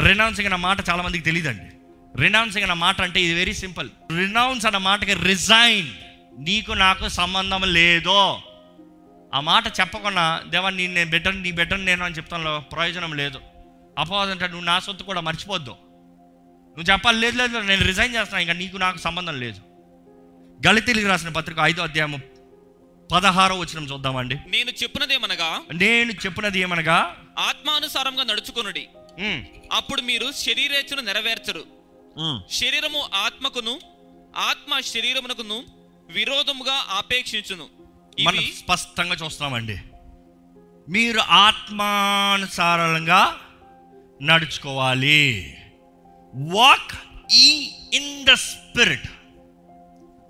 renouncing 0.00 0.46
అన్న 0.46 0.56
మాట 0.56 0.88
చాలా 0.88 1.02
మందికి 1.02 1.24
తెలియదండి 1.24 1.74
రినౌన్సింగ్ 2.20 2.64
అన్న 2.64 2.76
మాట 2.82 3.00
అంటే 3.06 3.18
ఇది 3.26 3.34
వెరీ 3.34 3.54
సింపుల్ 3.60 3.88
రినౌన్స్ 4.18 4.66
అన్న 4.68 4.78
మాటకి 4.86 5.14
రిజైన్ 5.30 5.90
నీకు 6.48 6.72
నాకు 6.82 7.06
సంబంధం 7.20 7.62
లేదో. 7.78 8.20
ఆ 9.34 9.38
మాట 9.48 9.64
చెప్పకుండా 9.78 10.24
దేవా 10.52 10.70
నీ 10.78 10.86
నేను 10.96 11.10
బెటర్ 11.14 11.36
నీ 11.44 11.50
బెటర్ 11.60 11.84
నేను 11.84 12.02
అని 12.06 12.16
చెప్తాను 12.18 12.52
ప్రయోజనం 12.72 13.12
లేదు. 13.20 13.38
అపవాదం 13.98 14.32
అంటే 14.34 14.46
నువ్వు 14.52 14.66
నా 14.70 14.76
సొత్తు 14.86 15.02
కూడా 15.10 15.20
మర్చిపోద్దు. 15.28 15.74
నువ్వు 16.76 16.88
చెప్పాలి 16.92 17.18
లేదు 17.24 17.36
లేదు 17.40 17.64
నేను 17.70 17.84
రిజైన్ 17.90 18.14
చేస్తాను 18.16 18.42
ఇంకా 18.44 18.56
నీకు 18.60 18.76
నాకు 18.84 18.98
సంబంధం 19.06 19.36
లేదు. 19.44 19.60
గళితీలకు 20.66 21.08
రాసిన 21.12 21.32
పత్రిక 21.38 21.58
ఐదో 21.70 21.82
అధ్యాయము 21.88 22.18
పదహారో 23.12 23.54
వచనం 23.62 23.86
చూద్దామండి. 23.92 24.36
నేను 24.54 24.70
చెప్పినదేమనగా 24.82 25.50
నేను 25.82 26.12
చెప్పినది 26.24 26.58
ఏమనగా? 26.60 26.98
ఆత్మానుసారంగా 27.48 28.24
నడుచుకొనుడి. 28.30 28.84
అప్పుడు 29.78 30.02
మీరు 30.10 30.26
శరీరేచ్ఛను 30.44 31.02
నెరవేర్చరు. 31.08 31.64
శరీరము 32.50 33.08
ఆత్మకును 33.14 33.80
ఆత్మ 34.36 34.80
శరీరమునకును 34.80 35.64
విరోధముగా 36.10 36.72
ఆపేక్షించును. 36.72 37.68
మనం 38.20 38.52
స్పష్టంగా 38.58 39.14
చూస్తున్నామండి. 39.14 39.78
మీరు 40.88 41.18
ఆత్మానుసారంగా 41.18 43.40
నడుచుకోవాలి. 44.22 45.56
వాక్ 46.34 46.92
ఈ 47.32 47.72
ఇన్ 47.94 48.24
ద 48.24 48.34
స్పిరిట్ 48.34 49.10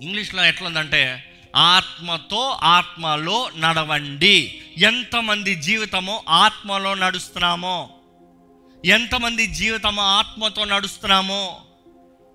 ఇంగ్లీష్లో 0.02 0.44
ఎట్లుందంటే 0.44 1.28
ఆత్మతో 1.56 2.58
ఆత్మలో 2.62 3.50
నడవండి. 3.56 4.62
ఎంతమంది 4.78 5.54
జీవితము 5.54 6.22
ఆత్మలో 6.28 6.94
నడుస్తున్నామో? 6.94 7.90
ఎంతమంది 8.84 9.46
జీవితము 9.46 10.00
ఆత్మతో 10.00 10.64
నడుస్తున్నామో? 10.64 11.60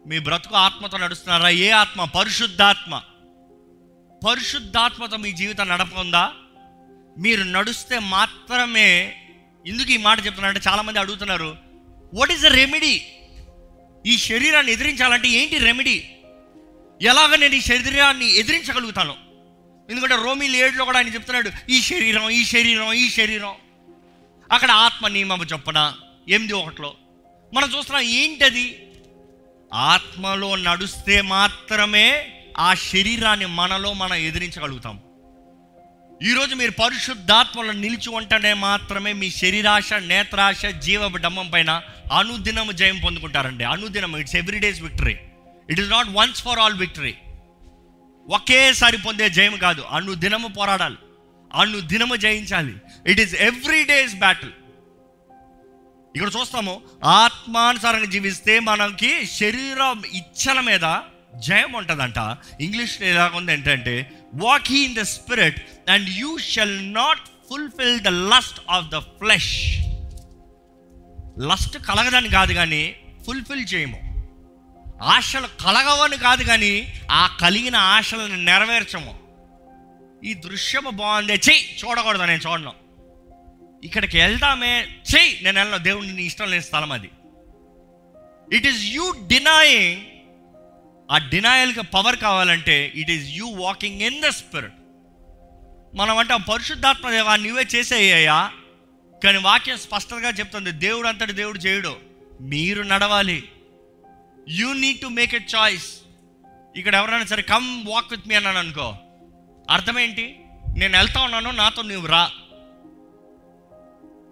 మీ 0.10 0.20
బ్రతుకు 0.20 0.56
ఆత్మతో 0.56 0.98
నడుస్తున్నారా? 0.98 1.50
ఏ 1.50 1.70
ఆత్మ? 1.70 2.04
పరిశుద్ధాత్మ. 2.04 3.02
పరిశుద్ధాత్మతో 4.28 5.18
మీ 5.18 5.32
జీవితం 5.32 5.68
నడపకుందా 5.68 6.32
మీరు 7.18 7.44
నడుస్తే 7.44 8.00
మాత్రమే 8.00 8.90
ఎందుకు 9.68 9.92
ఈ 9.92 9.98
మాట 9.98 10.26
చెప్తున్నారంటే 10.26 10.70
చాలామంది 10.70 11.00
అడుగుతున్నారు 11.00 11.58
వాట్ 12.14 12.32
ఈస్ 12.32 12.42
ద 12.42 12.46
రెమెడీ 12.46 13.02
ఈ 14.06 14.18
శరీరాన్ని 14.18 14.72
ఎదిరించాలంటే 14.72 15.28
ఏంటి 15.28 15.58
రెమెడీ 15.58 16.10
ఎలాగ 17.02 17.36
నేను 17.36 17.56
ఈ 17.56 17.62
శరీరాన్ని 17.62 18.28
ఎదిరించగలుగుతాను? 18.32 19.16
ఎందుకంటే 19.90 20.16
రోమిల్ 20.16 20.56
ఏడులో 20.56 20.86
కూడా 20.86 20.98
ఆయన 20.98 21.14
చెప్తున్నాడు 21.14 21.52
ఈ 21.70 21.82
శరీరం 21.82 22.30
ఈ 22.30 22.46
శరీరం 22.46 22.94
ఈ 22.94 23.10
శరీరం. 23.10 23.56
అక్కడ 24.52 24.72
ఆత్మ 24.72 25.08
నియమము 25.08 25.44
చొప్పున 25.44 25.94
ఎనిమిది 26.30 26.54
ఒకటిలో 26.54 26.96
మనం 27.54 27.68
చూస్తున్నాం 27.78 28.04
ఏంటది? 28.04 28.87
ఆత్మలో 29.74 30.56
నడుస్తే 30.56 31.22
మాత్రమే 31.22 32.28
ఆ 32.58 32.74
శరీరాన్ని 32.74 33.46
మనలో 33.46 33.94
మనం 33.94 34.14
ఎదిరించగలుగుతాం. 34.14 35.00
ఈరోజు 36.24 36.56
మీరు 36.56 36.72
పరిశుద్ధాత్మలో 36.72 37.72
నిలిచి 37.72 38.10
ఉంటేనే 38.10 38.54
మాత్రమే 38.54 39.14
మీ 39.14 39.30
శరీరాశ 39.30 39.94
నేత్రాశ 39.94 40.66
జీవ 40.66 41.18
డమ్మం 41.18 41.50
పైన 41.50 41.82
అనుదినము 42.18 42.72
జయం 42.72 43.00
పొందుకుంటారండి. 43.00 43.64
అనుదినం 43.64 44.18
it's 44.18 44.36
every 44.36 44.60
day's 44.60 44.82
victory 44.82 45.18
it 45.70 45.80
is 45.80 45.90
not 45.90 46.08
once 46.12 46.44
for 46.44 46.60
all 46.60 46.74
victory 46.74 47.16
ఒకేసారి 48.30 48.98
పొందే 48.98 49.30
జయం 49.30 49.58
కాదు. 49.58 49.82
అనుదినము 49.82 50.48
పోరాడాలి. 50.48 50.96
అనుదినము 51.54 52.16
జయించాలి. 52.16 52.74
It 53.08 53.20
is 53.20 53.36
every 53.36 53.84
day's 53.84 54.16
battle 54.16 54.52
ఇక్కడ 56.18 56.32
చూస్తాము 56.40 56.82
ఆత్మానుసారంగా 57.04 58.06
జీవిస్తే 58.06 58.60
మనకి 58.60 59.26
శరీరం 59.26 59.98
ఇచ్చల 60.14 60.60
మీద 60.60 60.86
జయం 61.36 61.72
ఉంటుందంట. 61.74 62.20
ఇంగ్లీష్లో 62.62 63.08
ఎలాగుంది 63.08 63.38
ఉంది 63.38 63.54
ఏంటంటే 63.54 63.96
walk 64.34 64.72
in 64.72 64.96
the 64.96 65.02
spirit 65.02 65.60
and 65.90 66.10
you 66.10 66.38
shall 66.38 66.94
not 66.94 67.20
fulfil 67.50 68.00
the 68.00 68.08
lust 68.08 68.60
of 68.70 68.88
the 68.88 68.98
flesh 68.98 69.54
lust 71.40 71.78
కలగదని 71.88 72.30
కాదు 72.30 72.54
కానీ 72.54 72.96
ఫుల్ఫిల్ 73.26 73.66
చేయము. 73.74 74.00
ఆశలు 75.04 75.48
కలగవని 75.48 76.18
కాదు 76.18 76.44
కానీ 76.44 76.74
ఆ 77.12 77.24
కలిగిన 77.42 77.76
ఆశలను 77.76 78.38
నెరవేర్చము. 78.50 79.14
ఈ 80.24 80.34
దృశ్యము 80.34 80.90
బాగుంది. 80.90 81.34
చెయ్యి 81.34 81.80
చూడకూడదు 81.84 82.24
నేను 82.24 82.42
చూడను. 82.48 82.87
ఇక్కడికి 83.84 84.18
వెళ్దామే. 84.18 84.88
చెయ్యి 85.16 85.40
నేను 85.44 85.60
వెళ్ళను. 85.60 85.84
దేవుడిని 85.84 86.14
నీ 86.14 86.24
ఇష్టం 86.24 86.50
లేని 86.50 86.64
స్థలం 86.64 86.92
అది. 86.92 87.10
ఇట్ 88.54 88.68
ఈస్ 88.68 88.84
యూ 88.84 89.14
డినాయింగ్ 89.28 90.02
ఆ 91.12 91.18
డినాయల్కి 91.18 91.82
పవర్ 91.82 92.16
కావాలంటే 92.16 92.92
it 92.96 93.12
is 93.12 93.30
you 93.30 93.48
walking 93.48 94.02
in 94.02 94.22
the 94.22 94.26
spirit 94.26 94.74
మనం 95.96 96.18
అంటే 96.18 96.38
పరిశుద్ధాత్మ 96.38 97.10
దేవా 97.10 97.36
నువ్వే 97.36 97.64
చేసేయ్యా. 97.76 98.52
కానీ 99.24 99.38
వాక్యం 99.38 99.78
స్పష్టంగా 99.78 100.30
చెప్తుంది 100.30 100.72
దేవుడు 100.72 101.08
అంతటి 101.08 101.32
దేవుడు 101.32 101.60
చేయడు. 101.60 101.98
మీరు 102.42 102.82
నడవాలి. 102.82 103.44
You 104.50 104.74
need 104.74 105.00
to 105.00 105.08
make 105.08 105.36
a 105.36 105.40
choice 105.56 106.00
ఇక్కడ 106.76 106.96
ఎవరైనా 106.96 107.26
సరే 107.26 107.42
కమ్ 107.42 107.86
వాక్ 107.88 108.12
విత్ 108.12 108.28
మీ 108.28 108.36
అన్నాను 108.36 108.60
అనుకో. 108.60 108.96
అర్థమేంటి 109.70 110.40
నేను 110.78 110.98
వెళ్తా 110.98 111.22
ఉన్నాను 111.22 111.52
నాతో 111.52 111.82
నువ్వు 111.82 112.08
రా. 112.08 112.32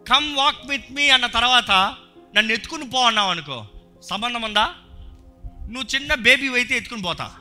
కమ్ 0.09 0.35
వాక్ 0.35 0.67
విత్ 0.67 0.91
మీ 0.91 1.09
అన్న 1.09 1.25
తర్వాత 1.25 1.95
నన్ను 2.35 2.53
ఎత్తుకుని 2.53 2.89
పో 2.89 3.07
అన్నావు 3.07 3.31
అనుకో. 3.31 3.65
సంబంధం 4.09 4.41
ఉందా? 4.41 4.73
నువ్వు 5.45 5.95
చిన్న 5.95 6.13
బేబీ 6.13 6.49
అయితే 6.49 6.77
ఎత్తుకుని 6.77 7.01
పోతా. 7.01 7.35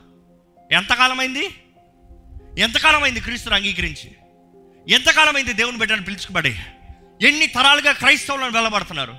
ఎంతకాలమైంది? 0.72 1.44
ఎంతకాలమైంది 1.44 2.60
ఎంతకాలం 2.60 3.02
అయింది 3.02 3.20
క్రీస్తుని 3.20 3.54
అంగీకరించి? 3.54 4.12
ఎంతకాలమైంది 4.88 5.52
దేవుని 5.52 5.78
బిడ్డను 5.78 6.04
పిలుచుకుబడి? 6.04 6.58
ఎన్ని 7.22 7.46
తరాలుగా 7.46 7.92
క్రైస్తవులను 7.92 8.50
వెళ్ళబడుతున్నారు 8.50 9.14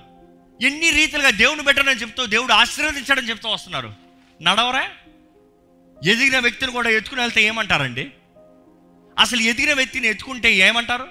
ఎన్ని 0.61 0.89
రీతిలుగా 0.89 1.29
దేవుని 1.29 1.63
బిడ్డనని 1.63 2.01
చెప్తూ 2.01 2.25
దేవుడు 2.25 2.53
ఆశీర్వదించడం 2.53 3.29
చెప్తూ 3.29 3.49
వస్తున్నారు? 3.49 3.93
నడవరా? 4.41 4.89
ఎదిగిన 6.05 6.39
వ్యక్తిని 6.39 6.71
కూడా 6.71 6.89
ఎత్తుకుని 6.89 7.21
వెళ్తే 7.21 7.43
ఏమంటారండి? 7.43 8.11
అసలు 9.19 9.41
ఎదిగిన 9.41 9.73
వ్యక్తిని 9.73 10.07
ఎత్తుకుంటే 10.07 10.53
ఏమంటారు? 10.55 11.07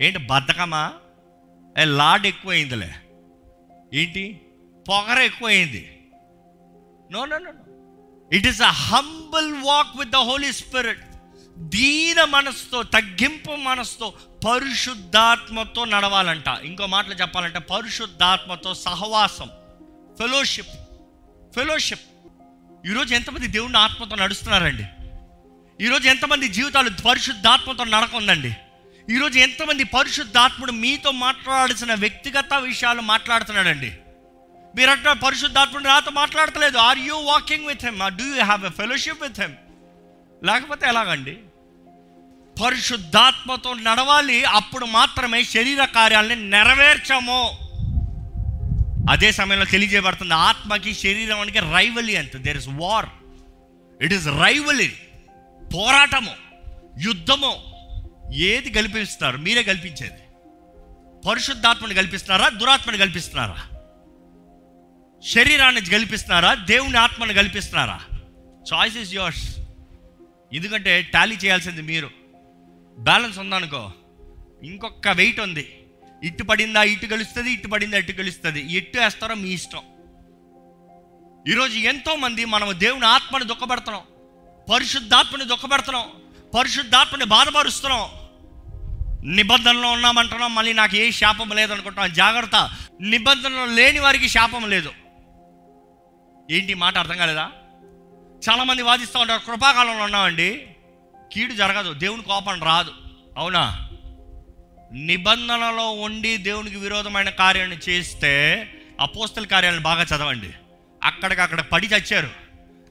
ఏంటి 0.00 0.18
బద్ధకమా? 0.18 0.92
లాడ్ 1.78 2.26
ఎక్కువైందిలే. 2.26 2.94
ఏంటి? 3.94 4.40
పొగర 4.88 5.18
ఎక్కువైంది. 5.18 6.08
No 7.12 7.24
no 7.24 7.38
no 7.38 7.52
it 8.32 8.46
is 8.46 8.62
a 8.62 8.70
humble 8.70 9.62
walk 9.62 9.98
with 9.98 10.10
the 10.10 10.16
holy 10.16 10.52
spirit 10.52 11.00
దీన 11.58 12.24
మనసుతో 12.24 12.82
తగ్గింపు 12.82 13.52
మనసుతో 13.52 14.12
పరిశుద్ధాత్మతో 14.48 15.84
నడవాలంట. 15.84 16.46
ఇంకో 16.62 16.86
మాటలు 16.86 17.14
చెప్పాలంటే 17.14 17.58
పరిశుద్ధాత్మతో 17.58 18.74
సహవాసం 18.74 19.50
ఫెలోషిప్ 20.18 20.68
ఫెలోషిప్ 21.54 22.00
ఈరోజు 22.86 23.14
ఎంతమంది 23.14 23.46
దేవుని 23.46 23.78
ఆత్మతో 23.78 24.16
నడుస్తున్నారండి? 24.16 24.84
ఈరోజు 25.84 26.08
ఎంతమంది 26.08 26.48
జీవితాలు 26.48 26.90
పరిశుద్ధాత్మతో 27.08 27.84
నడకుందండి? 27.84 28.56
ఈరోజు 29.10 29.38
ఎంతమంది 29.38 29.84
పరిశుద్ధాత్ముడు 29.84 30.72
మీతో 30.72 31.10
మాట్లాడాల్సిన 31.10 31.94
వ్యక్తిగత 31.94 32.54
విషయాలు 32.54 33.00
మాట్లాడుతున్నాడండి? 33.00 33.92
మీరు 34.76 34.90
అంటే 34.90 35.12
పరిశుద్ధాత్ముడు 35.12 35.84
నాతో 35.84 36.10
మాట్లాడతలేదు. 36.10 36.76
Are 36.78 36.98
you 36.98 37.16
walking 37.16 37.66
with 37.66 37.84
him 37.84 37.98
do 38.18 38.24
you 38.24 38.42
have 38.42 38.66
a 38.66 38.68
fellowship 38.68 39.22
with 39.22 39.40
him 39.40 39.54
లేకపోతే 40.44 40.86
ఎలాగండి? 40.86 41.38
పరిశుద్ధాత్మతో 42.64 43.74
నడవాలి 43.74 44.44
అప్పుడు 44.44 44.86
మాత్రమే 44.86 45.44
శరీర 45.44 45.84
కార్యాలని 45.84 46.50
నెరవేర్చము. 46.50 47.40
అదే 49.10 49.32
సమయంలో 49.32 49.64
తెలియజేయబడుతుంది 49.64 50.34
ఆత్మకి 50.34 50.94
శరీరానికి 50.94 51.58
రైవలి 51.58 52.16
అంత. 52.16 52.36
There 52.36 52.56
is 52.56 52.68
war 52.68 53.06
it 54.02 54.12
is 54.12 54.26
rivalry 54.26 54.96
పోరాటము. 55.74 56.34
యుద్ధము. 56.98 57.69
ఏది 58.34 58.70
కల్పిస్తున్నారు? 58.70 59.36
మీరే 59.36 59.62
కల్పించేది. 59.62 60.20
పరిశుద్ధాత్మని 61.28 61.94
కల్పిస్తున్నారా? 61.94 62.48
దురాత్మని 62.48 62.98
కల్పిస్తున్నారా? 62.98 63.68
శరీరాన్ని 65.28 65.80
కల్పిస్తున్నారా? 65.80 66.54
దేవుని 66.54 66.98
ఆత్మని 66.98 67.34
కల్పిస్తున్నారా? 67.34 68.00
చాయిస్ 68.74 68.96
ఇస్ 68.96 69.14
యోర్స్ 69.14 69.60
ఎందుకంటే 70.52 71.02
టాలీ 71.02 71.36
చేయాల్సింది 71.36 71.82
మీరు. 71.82 72.10
బ్యాలెన్స్ 72.98 73.38
ఉందనుకో. 73.38 73.92
ఇంకొక 74.64 75.08
వెయిట్ 75.08 75.40
ఉంది. 75.40 75.84
ఇటు 76.24 76.42
పడిందా 76.42 76.82
ఇటు 76.82 77.06
గెలుస్తుంది 77.06 77.52
ఇటు 77.52 77.68
పడిందా 77.68 77.96
ఇటు 77.96 78.12
గెలుస్తుంది 78.12 78.72
ఎట్టు 78.72 78.98
వేస్తారో 78.98 79.34
మీ 79.34 79.48
ఇష్టం. 79.48 79.80
ఈరోజు 81.48 81.78
ఎంతోమంది 81.78 82.44
మనం 82.44 82.80
దేవుని 82.80 83.06
ఆత్మని 83.06 83.44
దుఃఖపడుతున్నాం. 83.44 84.02
పరిశుద్ధాత్మని 84.72 85.44
దుఃఖపడుతున్నాం. 85.44 86.19
పరిశుద్ధాత్మని 86.54 87.24
బాధపరుస్తున్నాం. 87.24 88.08
నిబంధనలో 89.34 89.90
ఉన్నామంటున్నాం 89.90 90.54
మళ్ళీ 90.54 90.72
నాకు 90.72 90.96
ఏ 90.96 91.10
శాపం 91.10 91.48
లేదనుకుంటున్నాం. 91.48 92.12
జాగ్రత్త 92.12 92.70
నిబంధనలో 93.00 93.66
లేని 93.66 93.98
వారికి 93.98 94.28
శాపం 94.28 94.70
లేదు. 94.70 94.92
ఏంటి 96.50 96.74
మాట 96.74 96.98
అర్థం 96.98 97.16
కాలేదా? 97.16 97.50
చాలామంది 98.50 98.82
వాదిస్తూ 98.82 99.18
ఉంటారు 99.18 99.40
కృపాకాలంలో 99.46 100.04
ఉన్నామండి. 100.04 100.66
కీడు 101.32 101.52
జరగదు 101.52 101.92
దేవుని 101.92 102.22
కోపం 102.22 102.62
రాదు. 102.62 102.92
అవునా? 103.38 103.88
నిబంధనలో 104.92 105.90
ఉండి 105.90 106.36
దేవునికి 106.36 106.76
విరోధమైన 106.76 107.28
కార్యాన్ని 107.28 107.76
చేస్తే 107.88 108.66
అపోస్తల 109.00 109.44
కార్యాలను 109.44 109.80
బాగా 109.80 110.02
చదవండి. 110.02 110.50
అక్కడికక్కడ 111.04 111.60
పడి 111.60 111.86
చచ్చారు. 111.86 112.30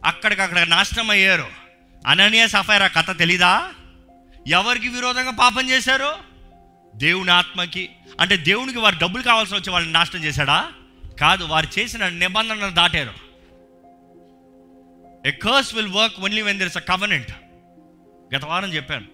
అక్కడికక్కడ 0.06 0.64
నాశనం 0.64 1.10
అయ్యారు 1.10 1.69
అననీయ 2.08 2.48
సఫైరా 2.48 2.88
కథ 2.88 3.18
తెలీదా? 3.18 3.70
ఎవరికి 4.48 4.88
విరోధంగా 4.88 5.32
పాపం 5.32 5.70
చేశారు? 5.70 6.16
దేవుని 6.96 7.32
ఆత్మకి. 7.32 7.90
అంటే 8.20 8.38
దేవునికి 8.38 8.80
వారు 8.80 8.96
డబ్బులు 9.02 9.24
కావాల్సి 9.24 9.56
వచ్చి 9.56 9.72
వాళ్ళని 9.72 9.94
నాశనం 9.94 10.24
చేశాడా? 10.24 10.72
కాదు 11.20 11.44
వారు 11.44 11.80
చేసిన 11.80 12.10
నిబంధనలు 12.10 12.72
దాటారు. 12.72 13.14
A 15.28 15.32
curse 15.32 15.76
will 15.76 15.88
work 15.88 16.20
only 16.20 16.42
when 16.42 16.60
there 16.60 16.68
is 16.68 16.78
a 16.78 16.80
covenant 16.80 17.32
గత 18.36 18.46
వారం 18.46 18.74
చెప్పాను. 18.74 19.06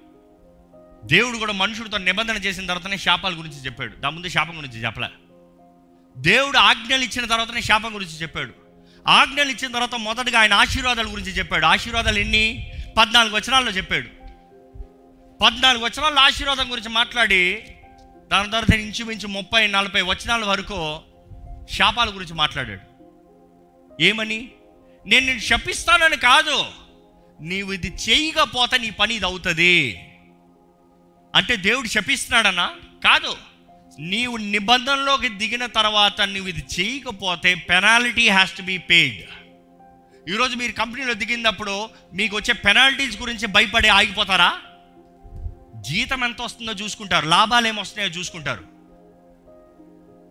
దేవుడు 1.06 1.38
కూడా 1.38 1.54
మనుషుడితో 1.54 1.98
నిబంధన 1.98 2.38
చేసిన 2.38 2.66
తర్వాతనే 2.66 2.98
శాపాల 2.98 3.34
గురించి 3.34 3.66
చెప్పాడు. 3.66 3.96
దాని 3.96 4.16
ముందు 4.16 4.28
శాపం 4.28 4.58
గురించి 4.58 4.84
చెప్పలే. 4.86 5.08
దేవుడు 6.18 6.58
ఆజ్ఞలు 6.58 7.04
ఇచ్చిన 7.04 7.26
తర్వాతనే 7.26 7.62
శాపం 7.62 7.96
గురించి 7.96 8.14
చెప్పాడు. 8.14 8.54
ఆజ్ఞలు 9.08 9.50
ఇచ్చిన 9.50 9.72
తర్వాత 9.72 9.96
మొదటగా 9.96 10.40
ఆయన 10.40 10.54
ఆశీర్వాదాల 10.54 11.12
గురించి 11.12 11.32
చెప్పాడు. 11.32 11.66
ఆశీర్వాదాలు 11.66 12.20
ఎన్ని? 12.20 12.72
పద్నాలుగు 12.98 13.36
వచనాల్లో 13.36 13.72
చెప్పాడు. 13.72 14.08
పద్నాలుగు 15.42 15.84
వచనాల 15.84 16.20
ఆశీర్వాదం 16.20 16.72
గురించి 16.72 16.90
మాట్లాడి 16.90 17.64
దాని 18.32 18.52
తర్వాత 18.52 18.74
ఇంచుమించు 18.74 19.28
ముప్పై 19.28 19.68
నలభై 19.68 20.02
వచనాల 20.02 20.46
వరకు 20.46 21.00
శాపాల 21.72 22.10
గురించి 22.10 22.34
మాట్లాడాడు. 22.34 22.96
ఏమని? 24.02 24.52
నేను 25.06 25.26
నిన్ను 25.26 25.42
శపిస్తానని 25.42 26.18
కాదు. 26.18 26.66
నీవు 27.42 27.74
ఇది 27.74 27.88
చేయకపోతే 27.88 28.78
నీ 28.78 28.90
పని 28.90 29.16
ఇది 29.16 29.26
అవుతుంది. 29.26 30.00
అంటే 31.36 31.56
దేవుడు 31.56 31.88
శపిస్తున్నాడనా? 31.88 32.72
కాదు. 33.04 33.38
నీవు 34.00 34.38
నిబంధనలోకి 34.38 35.30
దిగిన 35.30 35.66
తర్వాత 35.66 36.22
నువ్వు 36.22 36.48
ఇది 36.48 36.64
చేయకపోతే 36.80 37.56
penalty 37.56 38.30
has 38.30 38.58
to 38.58 38.62
be 38.62 38.78
paid 38.78 39.45
ఈరోజు 40.30 40.56
మీరు 40.56 40.72
కంపెనీలో 40.72 41.14
దిగినప్పుడు 41.14 41.90
మీకు 42.14 42.36
వచ్చే 42.36 42.54
పెనాల్టీస్ 42.54 43.22
గురించి 43.22 43.48
భయపడి 43.48 43.88
ఆగిపోతారా? 43.88 44.60
జీతం 45.82 46.24
ఎంత 46.24 46.42
వస్తుందో 46.42 46.72
చూసుకుంటారు. 46.72 47.26
లాభాలు 47.26 47.68
ఏమొస్తున్నాయో 47.68 48.20
చూసుకుంటారు. 48.20 48.64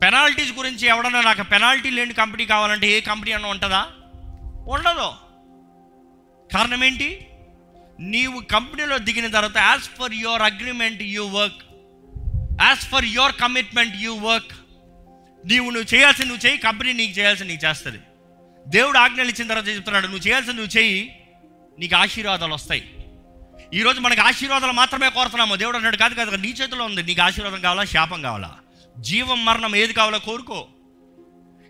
పెనాల్టీస్ 0.02 0.52
గురించి 0.52 0.86
ఎవడన్నా 0.86 1.20
నాకు 1.20 1.42
పెనాల్టీ 1.42 1.90
లేని 1.90 2.14
కంపెనీ 2.14 2.46
కావాలంటే 2.46 2.90
ఏ 2.90 3.00
కంపెనీ 3.00 3.32
అన్న 3.32 3.46
ఉంటుందా? 3.46 3.86
ఉండదు. 4.68 5.10
కారణం 6.54 6.84
ఏంటి? 6.84 7.26
నీవు 8.00 8.40
కంపెనీలో 8.40 8.98
దిగిన 8.98 9.26
తర్వాత 9.26 9.56
as 9.56 9.82
per 9.82 10.14
your 10.14 10.42
agreement 10.42 11.02
you 11.02 11.24
work 11.26 11.62
as 12.62 12.80
per 12.80 13.04
your 13.04 13.34
commitment 13.34 13.96
you 13.96 14.14
work 14.14 14.52
నీవు 15.46 15.70
నువ్వు 15.70 15.94
చేయాల్సింది 15.94 16.28
నువ్వు 16.28 16.46
చేయి 16.46 16.58
కంపెనీ 16.58 16.92
నీకు 16.92 17.18
చేయాల్సింది 17.18 17.52
నీకు 17.52 17.66
చేస్తుంది. 17.66 17.98
దేవుడు 18.66 18.98
ఆజ్ఞలు 18.98 19.28
ఇచ్చిన 19.28 19.48
తర్వాత 19.48 19.68
చెప్తున్నాడు? 19.68 20.06
నువ్వు 20.06 20.26
చేయాల్సింది 20.26 20.60
నువ్వు 20.60 20.78
చేయి. 20.78 21.22
నీకు 21.78 21.96
ఆశీర్వాదాలు 21.96 22.54
వస్తాయి. 22.54 22.90
ఈరోజు 23.74 24.00
మనకి 24.00 24.20
ఆశీర్వాదాలు 24.20 24.72
మాత్రమే 24.72 25.08
కోరుతున్నాము. 25.08 25.56
దేవుడు 25.56 25.76
అన్నాడు 25.76 25.96
కాదు 25.96 26.14
కాదు 26.14 26.36
నీ 26.36 26.48
చేతిలో 26.48 26.84
ఉంది. 26.84 27.02
నీకు 27.02 27.22
ఆశీర్వాదం 27.22 27.60
కావాలా? 27.60 27.84
శాపం 27.84 28.22
కావాలా? 28.22 28.54
జీవం 28.98 29.44
మరణం 29.44 29.76
ఏది 29.76 29.92
కావాలో 29.92 30.18
కోరుకో. 30.18 30.66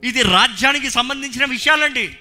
ఇది 0.04 0.22
రాజ్యానికి 0.22 0.90
సంబంధించిన 0.90 1.44
విషయాలండి. 1.44 2.16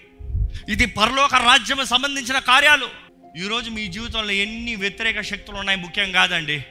ఇది 0.69 0.85
పరలోక 0.85 1.35
రాజ్యం 1.35 1.85
సంబంధించిన 1.85 2.39
కార్యాలు. 2.39 2.89
ఈరోజు 3.37 3.69
మీ 3.69 3.87
జీవితంలో 3.87 4.31
ఎన్ని 4.31 4.75
వ్యతిరేక 4.75 5.21
శక్తులు 5.21 5.57
ఉన్నాయి? 5.57 5.79
ముఖ్యం 5.79 6.11
కాదండి. 6.11 6.65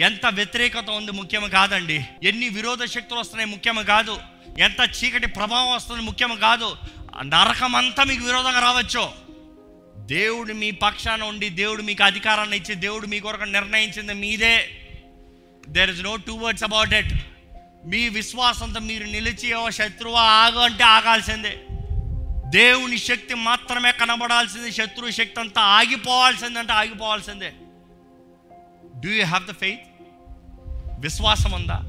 ఎంత 0.00 0.26
వ్యతిరేకత 0.26 0.90
ఉంది? 0.90 1.12
ముఖ్యం 1.12 1.48
కాదండి. 1.48 2.06
ఎన్ని 2.22 2.48
విరోధ 2.48 2.84
శక్తులు 2.84 3.20
వస్తున్నాయి? 3.20 3.50
ముఖ్యం 3.50 3.84
కాదు. 3.88 4.18
ఎంత 4.58 5.04
చీకటి 5.04 5.26
ప్రభావం 5.26 5.74
వస్తుంది? 5.74 6.02
ముఖ్యం 6.02 6.36
కాదు. 6.36 6.76
నరకం 7.22 7.74
అంతా 7.74 8.04
మీకు 8.04 8.24
విరోధంగా 8.24 8.60
రావచ్చు? 8.60 9.10
దేవుడు 9.96 10.52
మీ 10.52 10.70
పక్షాన 10.70 11.22
ఉండి 11.22 11.48
దేవుడు 11.48 11.82
మీకు 11.82 12.04
అధికారాన్ని 12.04 12.56
ఇచ్చి 12.56 12.74
దేవుడు 12.74 13.06
మీ 13.06 13.20
కొరకు 13.20 13.44
నిర్ణయించింది 13.44 14.14
మీదే. 14.14 14.68
There 15.68 15.90
is 15.90 16.02
no 16.02 16.16
two 16.16 16.34
words 16.34 16.64
about 16.64 16.94
it 16.94 17.12
మీ 17.84 18.08
విశ్వాసంతో 18.08 18.80
మీరు 18.80 19.04
నిలిచి 19.04 19.54
ఓ 19.54 19.70
శత్రువా 19.70 20.20
ఆగు 20.20 20.58
అంటే 20.58 20.84
ఆగాల్సిందే. 20.84 21.66
దేవుని 22.46 22.98
శక్తి 22.98 23.34
మాత్రమే 23.34 23.92
కనబడాల్సింది 23.92 24.72
శత్రు 24.72 25.10
శక్తి 25.10 25.40
అంతా 25.40 25.62
ఆగిపోవాల్సిందే 25.62 26.58
అంటే 26.58 26.72
ఆగిపోవాల్సిందే. 26.72 27.52
Do 29.00 29.10
you 29.10 29.24
have 29.24 29.46
the 29.46 29.52
faith 29.52 29.80
విశ్వాసం 31.00 31.52
ఉందా? 31.52 31.82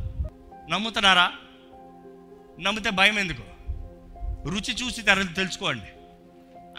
నమ్ముతున్నారా? 0.70 1.32
నమ్మితే 2.60 2.90
భయం 2.90 3.20
ఎందుకు? 3.20 3.59
రుచి 4.48 4.74
చూసి 4.74 5.02
తరలి 5.02 5.34
తెలుసుకోండి. 5.34 5.86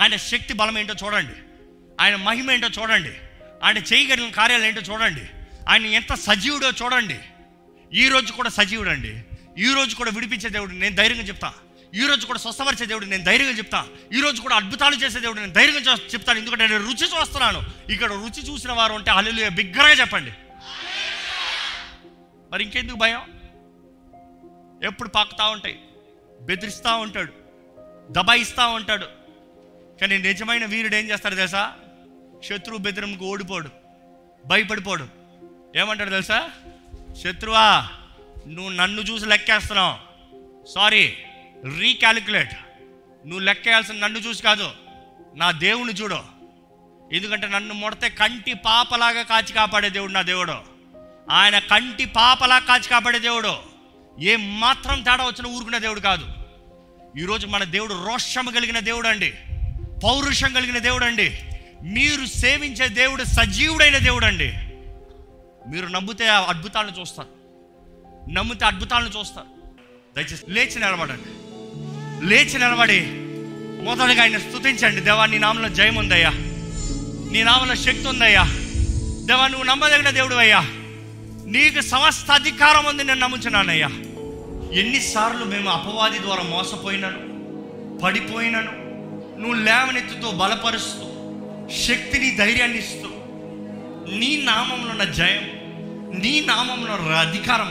ఆయన 0.01 0.17
శక్తి 0.17 0.55
బలం 0.55 0.79
ఏంటో 0.79 0.95
చూడండి. 1.07 1.33
ఆయన 2.01 2.17
మహిమ 2.17 2.51
ఏంటో 2.51 2.69
చూడండి. 2.69 3.13
ఆయన 3.65 3.79
చేయగలిగిన 3.79 4.31
కార్యాలు 4.31 4.65
ఏంటో 4.65 4.81
చూడండి. 4.81 5.23
ఆయన 5.69 5.87
ఎంత 5.87 6.15
సజీవుడో 6.15 6.71
చూడండి. 6.71 7.19
ఈ 7.93 8.09
రోజు 8.09 8.33
కూడా 8.33 8.51
సజీవుడు 8.51 8.89
అండి 8.89 9.25
ఈ 9.59 9.73
రోజు 9.75 9.95
కూడా 9.95 10.11
విడిపించే 10.11 10.51
దేవుడు 10.51 10.73
నేను 10.73 10.97
ధైర్యంగా 10.97 11.23
చెప్తా. 11.23 11.53
ఈ 11.95 12.07
రోజు 12.07 12.27
కూడా 12.27 12.39
స్వస్థపరిచే 12.39 12.87
దేవుడు 12.87 13.05
నేను 13.05 13.25
ధైర్యంగా 13.25 13.53
చెప్తా. 13.53 13.87
ఈ 14.13 14.21
రోజు 14.21 14.43
కూడా 14.43 14.57
అద్భుతాలు 14.57 14.95
చేసే 14.95 15.21
దేవుడు 15.21 15.41
నేను 15.41 15.53
ధైర్యంగా 15.53 15.95
చెప్తాను. 15.95 16.39
ఎందుకంటే 16.39 16.69
నేను 16.69 16.85
రుచి 16.85 17.21
చూస్తున్నాను. 17.21 17.63
ఇక్కడ 17.91 18.13
రుచి 18.13 18.53
చూసిన 18.53 18.73
వారు 18.73 18.93
ఉంటే 18.93 19.11
అల్లు 19.11 19.51
బిగ్గరగా 19.51 19.91
చెప్పండి. 19.91 20.33
మరి 22.53 22.65
ఇంకెందుకు 22.65 22.97
భయం? 22.97 23.21
ఎప్పుడు 24.85 25.09
పాకుతూ 25.09 25.51
ఉంటాయి. 25.51 25.81
బెదిరిస్తూ 26.43 26.97
ఉంటాడు. 26.97 27.40
దబాయిస్తూ 28.11 28.69
ఉంటాడు. 28.69 29.07
కానీ 30.01 30.19
నిజమైన 30.19 30.65
వీరుడు 30.65 30.95
ఏం 30.95 31.11
చేస్తాడు 31.11 31.35
తెలుసా? 31.35 31.73
శత్రువు 32.45 32.79
బెదిరింకు 32.79 33.25
ఓడిపోడు. 33.25 33.69
భయపడిపోడు. 34.47 35.09
ఏమంటాడు 35.77 36.11
తెలుసా? 36.11 36.51
శత్రువా 37.25 37.89
నువ్వు 38.49 38.73
నన్ను 38.73 39.01
చూసి 39.01 39.27
లెక్కేస్తున్నావు. 39.27 39.99
సారీ 40.67 41.17
రీకాలిక్యులేట్ 41.79 42.55
నువ్వు 43.25 43.39
లెక్కేయాల్సిన 43.39 43.95
నన్ను 43.95 44.19
చూసి 44.19 44.43
కాదు 44.43 44.71
నా 45.35 45.51
దేవుని 45.51 45.93
చూడు. 45.93 46.19
ఎందుకంటే 47.13 47.47
నన్ను 47.47 47.75
ముడితే 47.75 48.09
కంటి 48.09 48.55
పాపలాగా 48.55 49.23
కాచి 49.23 49.53
కాపాడే 49.53 49.91
దేవుడు 49.91 50.13
నా 50.13 50.23
దేవుడు. 50.23 50.55
ఆయన 51.31 51.59
కంటి 51.59 52.05
పాపలా 52.05 52.59
కాచి 52.59 52.89
కాపాడే 52.89 53.19
దేవుడు. 53.19 53.57
ఏ 54.21 54.37
మాత్రం 54.37 55.03
తేడా 55.03 55.25
వచ్చిన 55.25 55.47
ఊరుకునే 55.47 55.79
దేవుడు 55.79 56.01
కాదు. 56.01 56.40
ఈరోజు 57.19 57.47
మన 57.47 57.65
దేవుడు 57.65 57.95
రోషం 57.95 58.47
కలిగిన 58.47 58.79
దేవుడు 58.79 59.09
అండి 59.09 59.35
పౌరుషం 60.05 60.53
కలిగిన 60.53 60.79
దేవుడు 60.79 61.05
అండి 61.05 61.39
మీరు 61.83 62.27
సేవించే 62.27 62.89
దేవుడు 62.89 63.25
సజీవుడైన 63.25 63.99
దేవుడు 63.99 64.27
అండి 64.27 64.53
మీరు 65.71 65.87
నమ్మితే 65.87 66.29
ఆ 66.29 66.41
అద్భుతాలను 66.41 67.01
చూస్తారు. 67.01 67.29
నమ్మితే 68.33 68.65
అద్భుతాలను 68.65 69.19
చూస్తారు. 69.19 69.47
దయచేసి 70.17 70.43
లేచి 70.49 70.75
నిలబడండి. 70.75 71.29
లేచి 72.27 72.59
నిలబడి 72.59 73.01
మొదటగా 73.85 74.23
ఆయన 74.23 74.39
స్తుతించండి. 74.39 75.01
దేవా 75.01 75.27
నీ 75.27 75.39
నామంలో 75.39 75.69
జయం 75.69 75.95
ఉందయ్యా. 75.95 76.31
నీ 77.33 77.43
నామంలో 77.43 77.75
శక్తి 77.75 78.09
ఉందయ్యా. 78.09 78.45
దేవా 79.27 79.49
నువ్వు 79.49 79.65
నమ్మదగిన 79.65 80.11
దేవుడు 80.11 80.35
అయ్యా 80.35 80.61
నీకు 81.47 81.81
సమస్త 81.81 82.31
అధికారం 82.31 82.85
ఉంది 82.87 83.05
నేను 83.05 83.21
నమ్ముచున్నానయ్యా. 83.21 83.89
ఎన్నిసార్లు 84.75 85.45
మేము 85.45 85.69
అపవాది 85.69 86.19
ద్వారా 86.19 86.43
మోసపోయినాను 86.43 87.21
పడిపోయినాను 88.03 88.73
నువ్వు 89.39 89.55
లేవనెత్తుతో 89.55 90.31
బలపరుస్తూ 90.31 91.07
శక్తిని 91.87 92.37
ధైర్యాన్ని 92.37 92.79
ఇస్తూ 92.79 93.09
నీ 94.19 94.37
నామంలో 94.43 94.91
ఉన్న 94.91 95.05
జయం 95.05 95.45
నీ 96.23 96.41
నామంలో 96.41 96.95
ఉన్న 96.95 97.13
అధికారం 97.15 97.71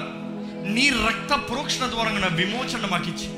నీ 0.65 0.89
రక్త 0.89 1.33
ప్రోక్షణ 1.33 1.85
ద్వారా 1.85 2.11
ఉన్న 2.11 2.25
విమోచన 2.25 2.85
మాకు 2.91 3.09
ఇచ్చి 3.09 3.29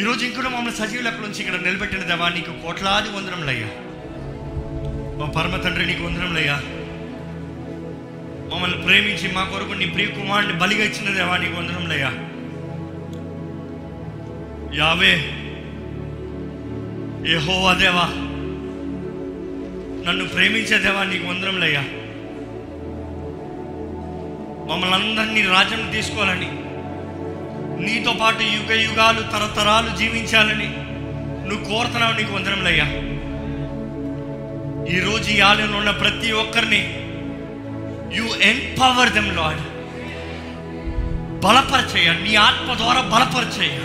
ఈరోజు 0.00 0.24
ఇంకొక 0.24 0.46
మమ్మల్ని 0.46 0.72
సజీవుల 0.72 1.10
నుంచి 1.10 1.40
ఇక్కడ 1.40 1.60
నిలబెట్టిన 1.60 2.02
దేవా 2.02 2.28
నీకు 2.28 2.62
కోట్లాది 2.62 3.08
వందనములయ్యా. 3.08 3.68
మా 5.18 5.26
పరమ 5.36 5.56
తండ్రి 5.56 5.86
నీకు 5.86 6.04
వందనములయ్యా. 6.04 6.56
మమ్మల్ని 8.50 8.78
ప్రేమించి 8.82 9.26
మా 9.32 9.42
కొరకు 9.44 9.74
నీ 9.74 9.86
ప్రియ 9.86 10.08
కుమారుని 10.16 10.54
బలిగా 10.60 10.84
ఇచ్చిన 10.84 11.10
దేవా 11.14 11.36
నీకు 11.36 11.56
వందనములయ్యా 11.58 12.10
యావే 14.78 15.14
యెహోవా 17.32 17.72
దేవా 17.74 18.06
నన్ను 20.06 20.24
ప్రేమించే 20.34 20.76
దేవా 20.78 21.02
నీకు 21.04 21.26
వందనములయ్యా 21.28 21.84
మమ్మల్ని 24.68 24.96
అందరినీ 24.98 25.42
రాజ్యం 25.48 25.82
తీసుకోవాలని 25.90 26.50
నీతో 27.86 28.12
పాటు 28.20 28.42
యుగ 28.50 28.72
యుగాలు 28.82 29.22
తరతరాలు 29.32 29.90
జీవించాలని 29.98 30.68
నువ్వు 31.48 31.64
కోరుతున్నావు 31.64 32.14
నీకు 32.18 32.32
వందనములయ్యా 32.34 32.86
ఈరోజు 34.94 35.28
ఈ 35.30 35.38
ఆలయంలో 35.40 35.76
ఉన్న 35.78 35.92
ప్రతి 36.00 36.28
ఒక్కరిని 36.42 36.80
యు 38.12 38.26
ఎంపవర్ 38.42 39.12
దెమ్ 39.12 39.36
లాడ్ 39.36 39.62
బలపరచయ్య 41.44 42.12
నీ 42.22 42.34
ఆత్మ 42.36 42.74
ద్వారా 42.74 43.00
బలపరచయ్య 43.00 43.78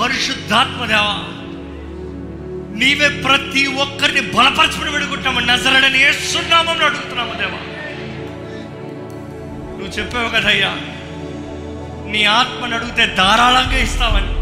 పరిశుద్ధాత్మ 0.00 0.86
దేవా 0.86 1.16
నీవే 2.74 3.08
ప్రతి 3.22 3.66
ఒక్కరిని 3.76 4.20
బలపరచుకుని 4.30 4.90
పెడుకుంటాము 4.90 5.40
నజరడని 5.40 5.98
ఏసునామని 6.02 6.84
అడుగుతున్నాము 6.84 7.34
దేవా. 7.34 7.60
నువ్వు 9.70 9.98
చెప్పావు 9.98 10.28
కదయ్యా 10.28 10.70
నీ 12.06 12.24
ఆత్మను 12.24 12.76
అడిగితే 12.76 13.06
ధారాళంగా 13.16 13.78
ఇస్తావని. 13.78 14.32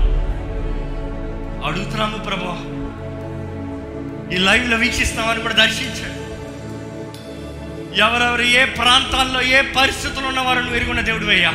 అడుగుతున్నాము 1.64 2.18
ప్రభా 2.18 2.56
ఈ 4.34 4.38
లైవ్లో 4.38 4.76
వీక్షిస్తామని 4.76 5.42
కూడా 5.42 5.54
దర్శించాడు 5.54 6.15
ఎవరెవరు 7.96 8.42
ఏ 8.42 8.64
ప్రాంతాల్లో 8.64 9.42
ఏ 9.42 9.62
పరిస్థితులు 9.62 10.26
ఉన్నవారు 10.26 10.60
నువ్వు 10.60 10.76
ఎరుగున్న 10.76 11.00
దేవుడు 11.00 11.24
అయ్యా 11.26 11.52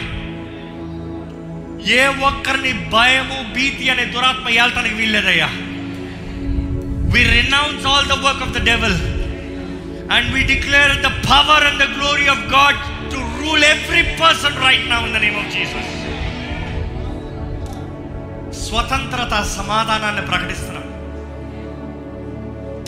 ఏ 1.94 2.08
ఒక్కరిని 2.08 2.90
భయము 2.90 3.54
భీతి 3.54 3.90
అనే 3.90 4.06
దురాత్మ 4.06 4.50
ఏళ్ళటానికి 4.50 4.96
వీల్లేదయ్యా. 4.96 5.48
We 7.14 7.24
renounce 7.24 7.86
all 7.86 8.08
the 8.08 8.12
work 8.12 8.42
of 8.42 8.52
the 8.52 8.66
devil 8.66 8.98
and 10.12 10.34
we 10.34 10.44
declare 10.44 11.02
the 11.02 11.06
power 11.06 11.64
and 11.64 11.80
the 11.80 11.98
glory 11.98 12.28
of 12.28 12.54
God 12.54 13.12
to 13.12 13.16
rule 13.16 13.64
every 13.64 14.02
person 14.02 14.64
right 14.66 14.90
now 14.90 15.00
in 15.00 15.14
the 15.14 15.18
name 15.18 15.36
of 15.36 15.54
Jesus 15.54 15.92
స్వతంత్రత 18.70 19.42
సమాధానాన్ని 19.44 20.22
ప్రకటిస్తున్నాం. 20.22 20.88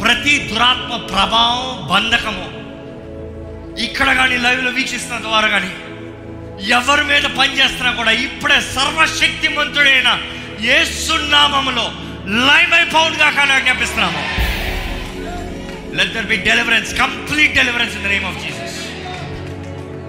ప్రతి 0.01 0.49
దురాత్మ 0.53 0.95
ప్రభావం 0.95 1.87
బంధకము 1.87 2.62
ఇక్కడ 3.77 4.13
కానీ 4.13 4.37
లైవ్లో 4.37 4.69
వీక్షిస్తున్న 4.69 5.21
ద్వారా 5.21 5.47
కానీ 5.47 5.71
ఎవరి 6.69 7.03
మీద 7.03 7.21
పనిచేస్తున్నా 7.21 7.91
కూడా 7.91 8.11
ఇప్పుడే 8.11 8.61
సర్వశక్తిమంతుడైన 8.61 10.19
ఏసునామములో 10.61 11.93
లైవ్ 12.25 12.73
అయిపోవుడుగా 12.73 13.29
కానీ 13.31 13.51
ఆజ్ఞాపిస్తున్నాము. 13.51 14.23
Let 15.95 16.13
there 16.13 16.25
be 16.25 16.37
deliverance 16.37 16.97
complete 16.97 17.55
deliverance 17.55 17.95
in 17.95 18.03
the 18.03 18.07
name 18.07 18.25
of 18.25 18.45
Jesus 18.45 18.77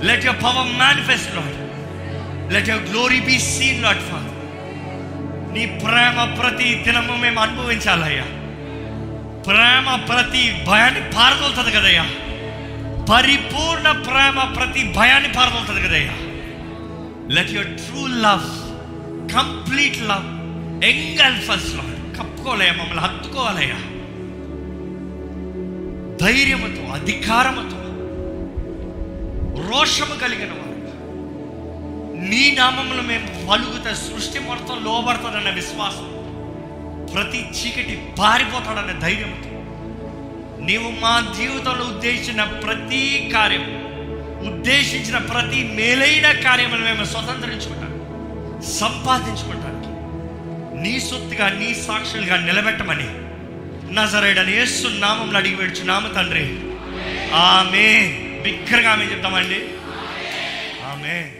let 0.02 0.24
your 0.24 0.42
power 0.42 0.68
manifest 0.68 1.34
lord 1.36 1.56
let 2.52 2.68
your 2.68 2.84
glory 2.90 3.20
be 3.20 3.38
seen 3.38 3.82
lord 3.82 3.98
father 3.98 4.30
నీ 5.52 5.66
ప్రేమ 5.66 6.24
ప్రతి 6.24 6.74
దినము 6.74 7.16
మేము 7.16 7.40
అనుభవించాలయ్యా. 7.40 8.24
ప్రేమ 9.46 9.94
ప్రతి 9.94 10.64
భయాన్ని 10.68 11.10
పారదోలుతుంది 11.16 11.70
కదయ్యా. 11.70 12.04
పరిపూర్ణ 13.08 13.92
ప్రేమ 13.92 14.54
ప్రతి 14.56 14.92
భయాన్ని 14.96 15.32
పారదోలుతుంది 15.32 15.80
కదయ్యా 15.80 16.14
let 17.34 17.50
your 17.50 17.76
true 17.76 18.06
love 18.06 18.46
complete 19.32 20.00
love 20.02 20.28
engulfs 20.84 21.74
lord 21.74 22.18
కప్పుకోలేయా 22.18 22.72
మమ్మల్ని 22.72 23.02
హత్తుకోవాలయ్యా. 23.02 23.78
ధైర్యముతో 26.20 26.92
అధికారముతో 26.92 27.78
రోషము 29.68 30.14
కలిగిన 30.14 30.52
వారు. 30.52 30.60
నీ 32.28 32.50
నామంలో 32.50 33.02
మేము 33.02 33.50
పలుగుతా 33.50 33.94
సృష్టి 33.94 34.38
మొత్తం 34.38 34.84
లోబడుతుందన్న 34.84 35.50
విశ్వాసం 35.50 36.10
ప్రతి 37.14 37.38
చీకటి 37.38 38.02
పారిపోతాడన్న 38.18 38.92
ధైర్యంతో 38.98 39.53
నీవు 40.64 40.90
మా 41.00 41.34
జీవితంలో 41.38 41.84
ఉద్దేశించిన 41.84 42.44
ప్రతి 42.44 43.30
కార్యం 43.34 43.64
ఉద్దేశించిన 44.48 45.18
ప్రతి 45.18 45.64
మేలైన 45.64 46.32
కార్యములు 46.32 46.84
మేము 46.84 47.04
స్వతంత్రించుకుంటాం 47.04 47.92
సంపాదించుకుంటానికి. 48.80 49.90
నీ 50.82 51.00
సొత్తుగా 51.00 51.48
నీ 51.48 51.74
సాక్షులుగా 51.74 52.36
నిలబెట్టమని 52.36 53.08
నజరేడని 53.94 54.52
యేసు 54.52 54.88
నామంలో 54.88 55.38
అడిగి 55.38 55.54
వేడుచున్నాము 55.54 56.08
తండ్రి. 56.08 56.46
ఆమె 57.34 57.86
బిగ్గరగా 58.42 58.90
ఆమె 58.90 59.04
చెప్తామండి. 59.04 59.60
ఆమె 60.90 61.32